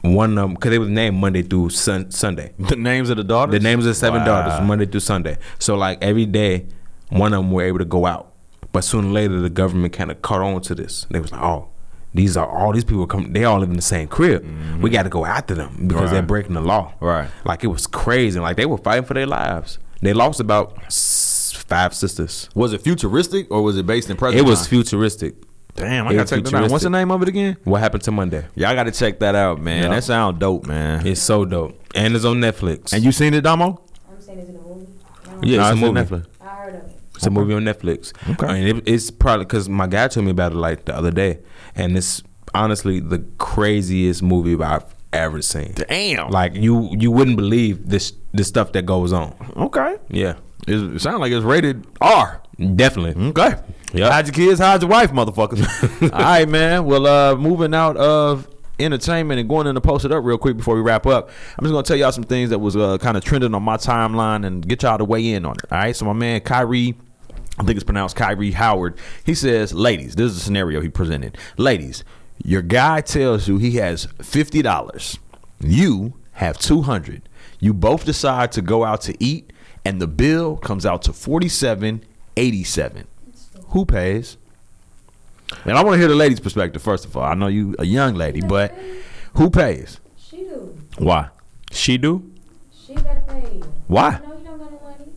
[0.00, 2.52] One of them, because they was named Monday through sun- Sunday.
[2.58, 3.52] The names of the daughters.
[3.52, 4.42] The names of the seven Wow.
[4.42, 5.36] daughters, Monday through Sunday.
[5.58, 6.66] So like every day,
[7.10, 8.32] one of them were able to go out.
[8.72, 11.06] But sooner or later, the government kind of caught on to this.
[11.10, 11.68] They was like, oh,
[12.14, 13.32] these are all these people come.
[13.32, 14.42] They all live in the same crib.
[14.42, 14.86] We mm-hmm.
[14.86, 16.94] got to go after them because they're breaking the law.
[17.00, 17.28] Right.
[17.44, 18.40] Like it was crazy.
[18.40, 19.78] Like they were fighting for their lives.
[20.00, 22.48] They lost about five sisters.
[22.54, 24.40] Was it futuristic or was it based in present?
[24.40, 24.68] It was time?
[24.68, 25.34] futuristic.
[25.74, 26.70] Damn, I it gotta check that out.
[26.70, 27.56] What's the name of it again?
[27.62, 28.44] What happened to Monday?
[28.56, 29.84] Y'all got to check that out, man.
[29.84, 29.88] Yeah.
[29.90, 31.06] That sound dope, man.
[31.06, 32.92] It's so dope, and it's on Netflix.
[32.92, 33.80] and you seen it, Damo?
[34.10, 34.86] I'm saying it's in a movie.
[35.42, 36.00] Yeah, Nah, it's a on movie.
[36.00, 36.26] Netflix.
[36.40, 36.97] I heard of it.
[37.18, 38.12] It's a movie on Netflix.
[38.30, 38.46] Okay.
[38.46, 41.10] I mean, it, it's probably because my guy told me about it like the other
[41.10, 41.40] day,
[41.74, 42.22] and it's
[42.54, 45.74] honestly the craziest movie I've ever seen.
[45.88, 46.30] Damn.
[46.30, 49.34] Like you, you wouldn't believe this the stuff that goes on.
[49.56, 49.96] Okay.
[50.10, 50.34] Yeah,
[50.66, 52.40] It's, it sounds like it's rated R.
[52.76, 53.28] definitely.
[53.30, 53.54] Okay.
[53.94, 54.12] Yep.
[54.12, 55.62] Hide your kids, hide your wife, motherfuckers.
[56.12, 56.84] All right, man.
[56.84, 58.46] Well, uh, moving out of
[58.78, 61.30] entertainment and going in to post it up real quick before we wrap up.
[61.58, 63.76] I'm just gonna tell y'all some things that was uh, kind of trending on my
[63.76, 65.72] timeline and get y'all to weigh in on it.
[65.72, 65.96] All right.
[65.96, 66.96] So my man Kyrie.
[67.58, 68.98] I think it's pronounced Kyrie Howard.
[69.24, 71.36] He says, ladies, this is a scenario he presented.
[71.56, 72.04] Ladies,
[72.44, 75.18] your guy tells you he has fifty dollars.
[75.60, 77.28] You have two hundred.
[77.58, 79.52] You both decide to go out to eat,
[79.84, 82.04] and the bill comes out to forty-seven
[82.36, 83.08] eighty-seven.
[83.70, 84.36] Who pays?
[85.64, 87.24] And I want to hear the lady's perspective first of all.
[87.24, 88.72] I know you a young lady, but
[89.34, 89.98] who pays?
[90.16, 90.78] She do.
[90.98, 91.30] Why?
[91.72, 92.30] She do.
[92.72, 93.62] She gotta pay.
[93.88, 94.18] Why?
[94.20, 95.12] She know you don't got no money.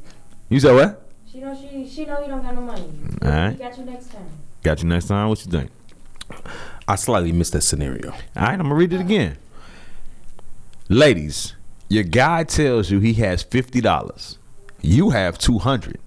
[0.50, 1.11] You said what?
[1.42, 2.88] She know she she know you don't got no money.
[3.26, 3.54] Alright.
[3.54, 4.30] He got you next time.
[4.62, 5.28] Got you next time.
[5.28, 5.72] What you think?
[6.88, 8.12] I slightly missed that scenario.
[8.12, 9.40] All right, I'm gonna read it again.
[10.88, 11.56] Ladies,
[11.90, 14.38] your guy tells you he has fifty dollars.
[14.84, 15.98] You have two hundred.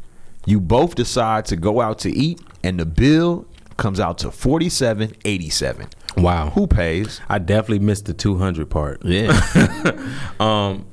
[0.47, 3.45] You both decide to go out to eat, and the bill
[3.77, 5.89] comes out to forty-seven eighty-seven.
[6.17, 6.51] Wow.
[6.51, 7.21] Who pays?
[7.29, 9.05] I definitely missed the two hundred part.
[9.05, 9.33] Yeah.
[10.39, 10.87] Um,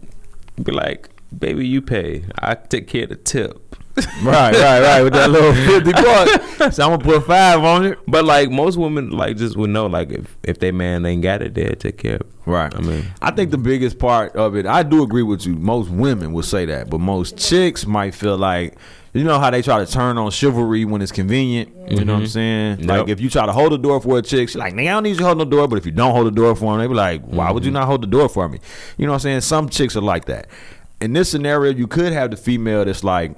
[0.62, 2.26] be like, baby, you pay.
[2.40, 3.71] I take care of the tip.
[4.24, 5.02] right, right, right.
[5.02, 8.00] With that little fifty bucks, so I'm gonna put five on it.
[8.08, 11.42] But like most women, like just would know, like if if they man ain't got
[11.42, 12.22] it, they'll take care of.
[12.22, 12.28] it.
[12.46, 12.74] Right.
[12.74, 15.56] I mean, I think the biggest part of it, I do agree with you.
[15.56, 18.78] Most women will say that, but most chicks might feel like,
[19.14, 21.70] you know how they try to turn on chivalry when it's convenient.
[21.92, 22.26] You know what I'm mm-hmm.
[22.26, 22.80] saying?
[22.80, 22.88] Yep.
[22.88, 24.92] Like if you try to hold the door for a chick, she's like, "Nigga, I
[24.92, 26.72] don't need you to hold no door." But if you don't hold the door for
[26.72, 27.80] them, they be like, "Why would you mm-hmm.
[27.80, 28.60] not hold the door for me?"
[28.98, 29.42] You know what I'm saying?
[29.42, 30.48] Some chicks are like that.
[31.02, 33.36] In this scenario, you could have the female that's like,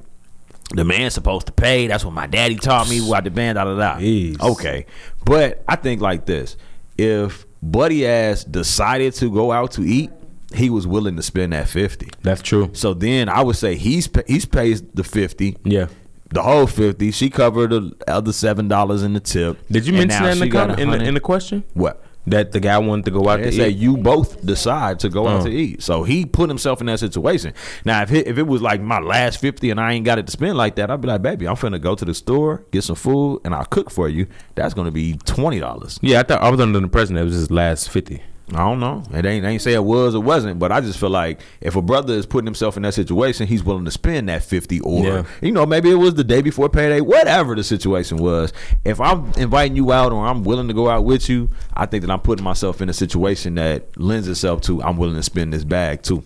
[0.73, 1.87] the man's supposed to pay.
[1.87, 2.99] That's what my daddy taught me.
[3.01, 3.99] What the band, da da da.
[3.99, 4.39] Jeez.
[4.41, 4.85] Okay,
[5.25, 6.57] but I think like this:
[6.97, 10.11] if Buddy ass decided to go out to eat,
[10.53, 12.09] he was willing to spend that fifty.
[12.21, 12.69] that's true.
[12.73, 15.87] So then I would say he's he's pays the fifty, Yeah.
[16.31, 17.11] the whole fifty.
[17.11, 19.57] She covered the other seven dollars in the tip.
[19.69, 22.03] Did you mention that in the, com- in, the in the question what?
[22.27, 23.77] That the guy wanted to go out They to say eat?
[23.77, 25.45] you both decide to go out Oh.
[25.45, 25.53] to uh.
[25.59, 25.83] eat.
[25.83, 27.53] So he put himself in that situation.
[27.85, 30.25] Now, if it, if it was like my last fifty and I ain't got it
[30.27, 32.83] to spend like that, I'd be like, baby, I'm finna go to the store, get
[32.83, 34.27] some food, and I'll cook for you.
[34.55, 35.99] That's gonna be twenty dollars.
[36.01, 38.21] Yeah, I thought I was under the impression that it was his last fifty.
[38.51, 39.03] I don't know.
[39.13, 41.81] It ain't ain't say it was or wasn't, but I just feel like if a
[41.81, 45.23] brother is putting himself in that situation, he's willing to spend that fifty, or Yeah.
[45.41, 48.51] you know, maybe it was the day before payday, whatever the situation was.
[48.83, 52.03] If I'm inviting you out or I'm willing to go out with you, I think
[52.03, 55.53] that I'm putting myself in a situation that lends itself to I'm willing to spend
[55.53, 56.23] this bag too.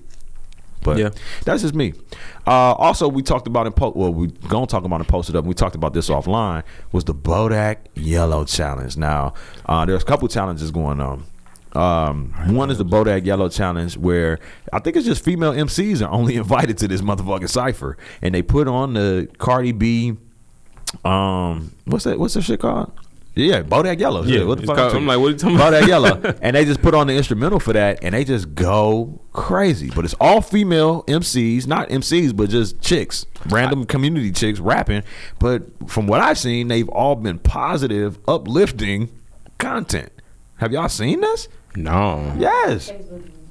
[0.84, 1.10] But Yeah.
[1.46, 1.94] that's just me.
[2.48, 5.46] Uh, also, we talked about in po- well, we gonna talk about it posted up.
[5.46, 6.64] We talked about this offline.
[6.92, 8.98] Was the Bodak Yellow Challenge?
[8.98, 9.34] Now,
[9.68, 11.24] uh, there's a couple challenges going on.
[11.74, 14.40] Um, one is the Bodak Yellow Challenge, where
[14.74, 18.42] I think it's just female MCs are only invited to this motherfucking cipher, and they
[18.42, 20.18] put on the Cardi B.
[21.04, 22.18] Um, what's that?
[22.20, 22.92] What's that shit called?
[23.36, 24.24] Yeah, Bodak Yellow.
[24.24, 24.78] Yeah, what the fuck?
[24.78, 25.72] called- I'm like, what are you talking about?
[25.74, 29.20] Bodak Yellow, and they just put on the instrumental for that, and they just go
[29.32, 29.92] crazy.
[29.92, 35.04] But it's all female MCs, not MCs, but just chicks, random community chicks rapping.
[35.38, 39.10] But from what I've seen, they've all been positive, uplifting
[39.60, 40.12] content.
[40.58, 41.48] Have y'all seen this?
[41.76, 42.34] No.
[42.38, 42.92] Yes.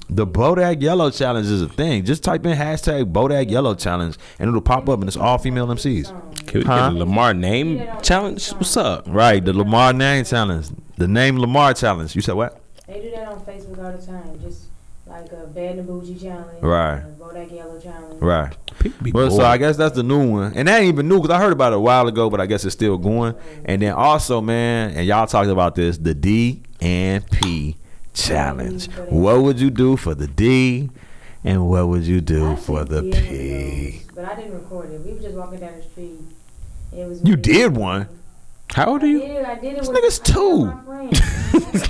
[0.09, 2.05] The Bodak Yellow Challenge is a thing.
[2.05, 5.67] Just type in hashtag Bodak Yellow Challenge, and it'll pop up, and it's all female
[5.67, 6.07] MCs.
[6.47, 6.89] Can we Huh?
[6.89, 8.49] get a Lamar name challenge?
[8.51, 9.03] What's up?
[9.07, 12.15] Right, the Lamar Name Challenge, the name Lamar Challenge.
[12.15, 12.61] You said what?
[12.87, 14.39] They do that on Facebook all the time.
[14.41, 14.63] Just
[15.05, 16.61] like a Bad and Boujee challenge.
[16.61, 17.01] Right.
[17.19, 18.21] Bodak Yellow challenge.
[18.21, 18.55] Right.
[18.79, 19.43] People be Well, so.
[19.43, 21.73] I guess that's the new one, and that ain't even new because I heard about
[21.73, 23.35] it a while ago, but I guess it's still going.
[23.65, 27.75] And then also, man, and y'all talked about this, the D and P
[28.13, 28.89] challenge.
[29.09, 30.89] What would you do for the D,
[31.43, 33.89] and what would you do I for the did one of P?
[33.91, 35.01] those, But I didn't record it.
[35.05, 36.19] We were just walking down the street.
[36.95, 37.41] It was You me.
[37.41, 38.07] did one.
[38.73, 39.19] How old are you?
[39.19, 39.45] did it.
[39.45, 41.87] I did it This with nigga's I did it with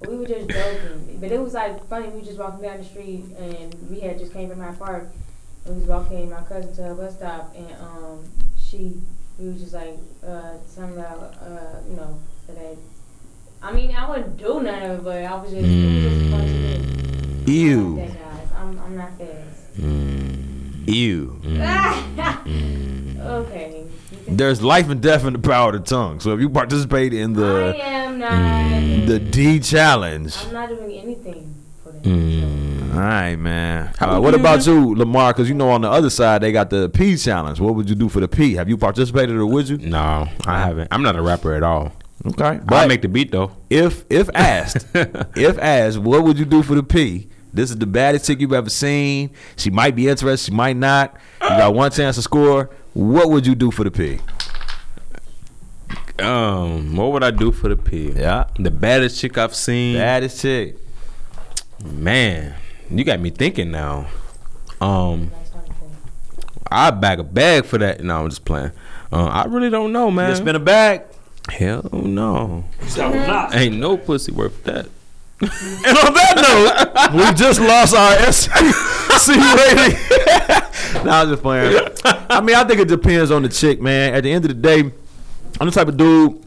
[0.00, 0.10] two.
[0.10, 2.08] we were just joking, but it was like funny.
[2.08, 5.08] We were just walking down the street, and we had just came from my park.
[5.66, 8.24] And we was walking my cousin to a bus stop, and um,
[8.58, 9.00] she,
[9.38, 9.96] we was just like,
[10.26, 12.76] uh, something about, uh, you know, that.
[13.62, 16.30] I mean, I wouldn't do none of it, but I was just, it was just
[16.30, 16.78] fun to
[17.46, 17.52] do.
[17.52, 17.80] Ew.
[17.96, 18.48] not that, guys.
[18.56, 19.78] I'm, I'm not fast.
[20.86, 21.40] Ew.
[23.20, 23.84] okay.
[24.28, 26.20] There's life and death in the power of the tongue.
[26.20, 29.06] So if you participate in I the am not.
[29.06, 32.06] the D challenge, I'm not doing anything for that.
[32.94, 33.92] All right, man.
[34.00, 35.32] Uh, what you about you, Lamar?
[35.32, 37.60] Because you know on the other side they got the P challenge.
[37.60, 38.54] What would you do for the P?
[38.54, 39.78] Have you participated or would you?
[39.78, 40.88] No, I haven't.
[40.90, 41.92] I'm not a rapper at all.
[42.26, 43.50] Okay, but I make the beat though.
[43.68, 47.28] if if asked, if asked, what would you do for the P?
[47.52, 49.30] This is the baddest chick you've ever seen.
[49.56, 51.16] She might be interested, she might not.
[51.42, 52.70] You got one chance to score.
[52.94, 54.18] What would you do for the P?
[56.18, 58.12] Um, what would I do for the P?
[58.12, 59.96] Yeah, The baddest chick I've seen.
[59.96, 60.76] baddest chick.
[61.84, 62.54] Man,
[62.98, 64.06] you got me thinking now.
[64.80, 65.30] Um,
[66.70, 68.02] I bag a bag for that.
[68.02, 68.72] No, I'm just playing.
[69.12, 70.30] Uh, I really don't know, man.
[70.30, 71.02] It's been a bag.
[71.48, 72.64] Hell no.
[73.52, 74.86] Ain't no pussy worth that.
[75.40, 78.48] And on that note, we just lost our SC
[79.28, 79.98] rating.
[81.04, 81.88] nah, I'm just playing.
[82.04, 84.14] I mean, I think it depends on the chick, man.
[84.14, 84.80] At the end of the day,
[85.60, 86.42] I'm the type of dude.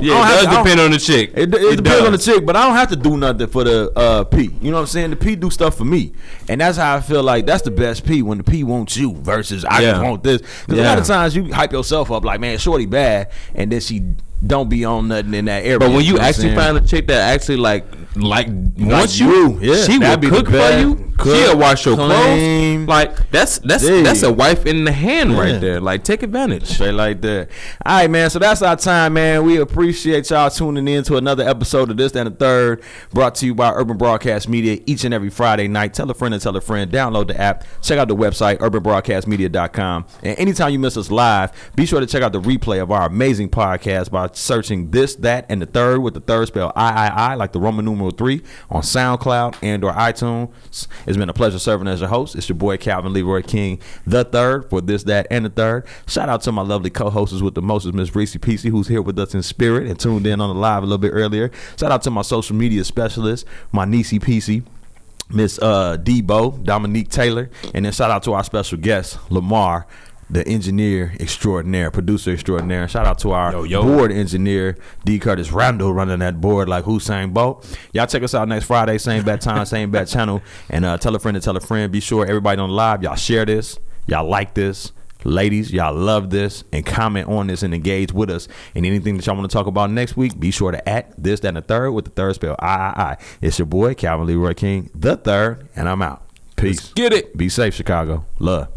[0.00, 1.30] Yeah, it does to- depend on the chick.
[1.34, 3.92] It, it, depends on the chick, but I don't have to do nothing for the
[3.96, 4.50] uh, P.
[4.60, 5.10] You know what I'm saying?
[5.10, 6.12] The P do stuff for me,
[6.48, 9.14] and that's how I feel like that's the best P when the P wants you
[9.14, 10.40] versus I just want this.
[10.40, 13.80] Because a lot of times you hype yourself up like, man, shorty bad, and then
[13.80, 14.02] she
[14.44, 15.78] don't be on nothing in that area.
[15.78, 17.84] But when you know actually find a chick that actually like
[18.14, 18.46] like
[18.78, 21.02] wants you, you, yeah, she will cook for you.
[21.18, 22.86] Cook, She'll wash your clean.
[22.86, 22.88] clothes.
[22.88, 24.02] Like that's that's Yeah.
[24.02, 25.40] that's a wife in the hand Yeah.
[25.40, 25.80] right there.
[25.80, 26.66] Like take advantage.
[26.66, 27.48] Straight like that.
[27.86, 28.28] All right, man.
[28.30, 29.44] So that's our time, man.
[29.44, 32.82] We appreciate y'all tuning in to another episode of This and the Third,
[33.14, 35.94] brought to you by Urban Broadcast Media each and every Friday night.
[35.94, 36.90] Tell a friend and tell a friend.
[36.92, 37.64] Download the app.
[37.82, 40.04] Check out the website, urbanbroadcastmedia.com.
[40.22, 43.06] And anytime you miss us live, be sure to check out the replay of our
[43.06, 47.06] amazing podcast by searching This, That, and the Third with the third spell I, I,
[47.08, 50.50] I, like the Roman numeral three on SoundCloud and or iTunes.
[51.06, 52.34] It's been a pleasure serving as your host.
[52.34, 55.86] It's your boy Calvin Leroy King, the third for this, that, and the third.
[56.06, 59.18] Shout out to my lovely co-hosts with the most, Miss Reese PC, who's here with
[59.18, 61.50] us in spirit and tuned in on the live a little bit earlier.
[61.78, 64.64] Shout out to my social media specialist, my niecey PC.
[65.28, 69.86] Miss uh, Debo, Dominique Taylor, and then shout out to our special guest, Lamar,
[70.28, 72.88] the engineer extraordinaire, producer extraordinaire.
[72.88, 73.82] Shout out to our Yo, yo.
[73.82, 75.18] board engineer, D.
[75.18, 77.78] Curtis Randall, running that board like Usain Bolt.
[77.92, 81.14] Y'all check us out next Friday, same bad time, same bad channel, and uh, tell
[81.14, 81.92] a friend to tell a friend.
[81.92, 84.92] Be sure everybody on the live, y'all share this, y'all like this.
[85.24, 88.46] Ladies, y'all love this and comment on this and engage with us.
[88.76, 91.40] And anything that y'all want to talk about next week, be sure to at this,
[91.40, 93.16] that, and the third with the third spell I, I, I.
[93.40, 96.22] It's your boy, Calvin Leroy King, the third, and I'm out.
[96.54, 96.92] Peace.
[96.92, 97.36] Get it.
[97.36, 98.24] Be safe, Chicago.
[98.38, 98.68] Love.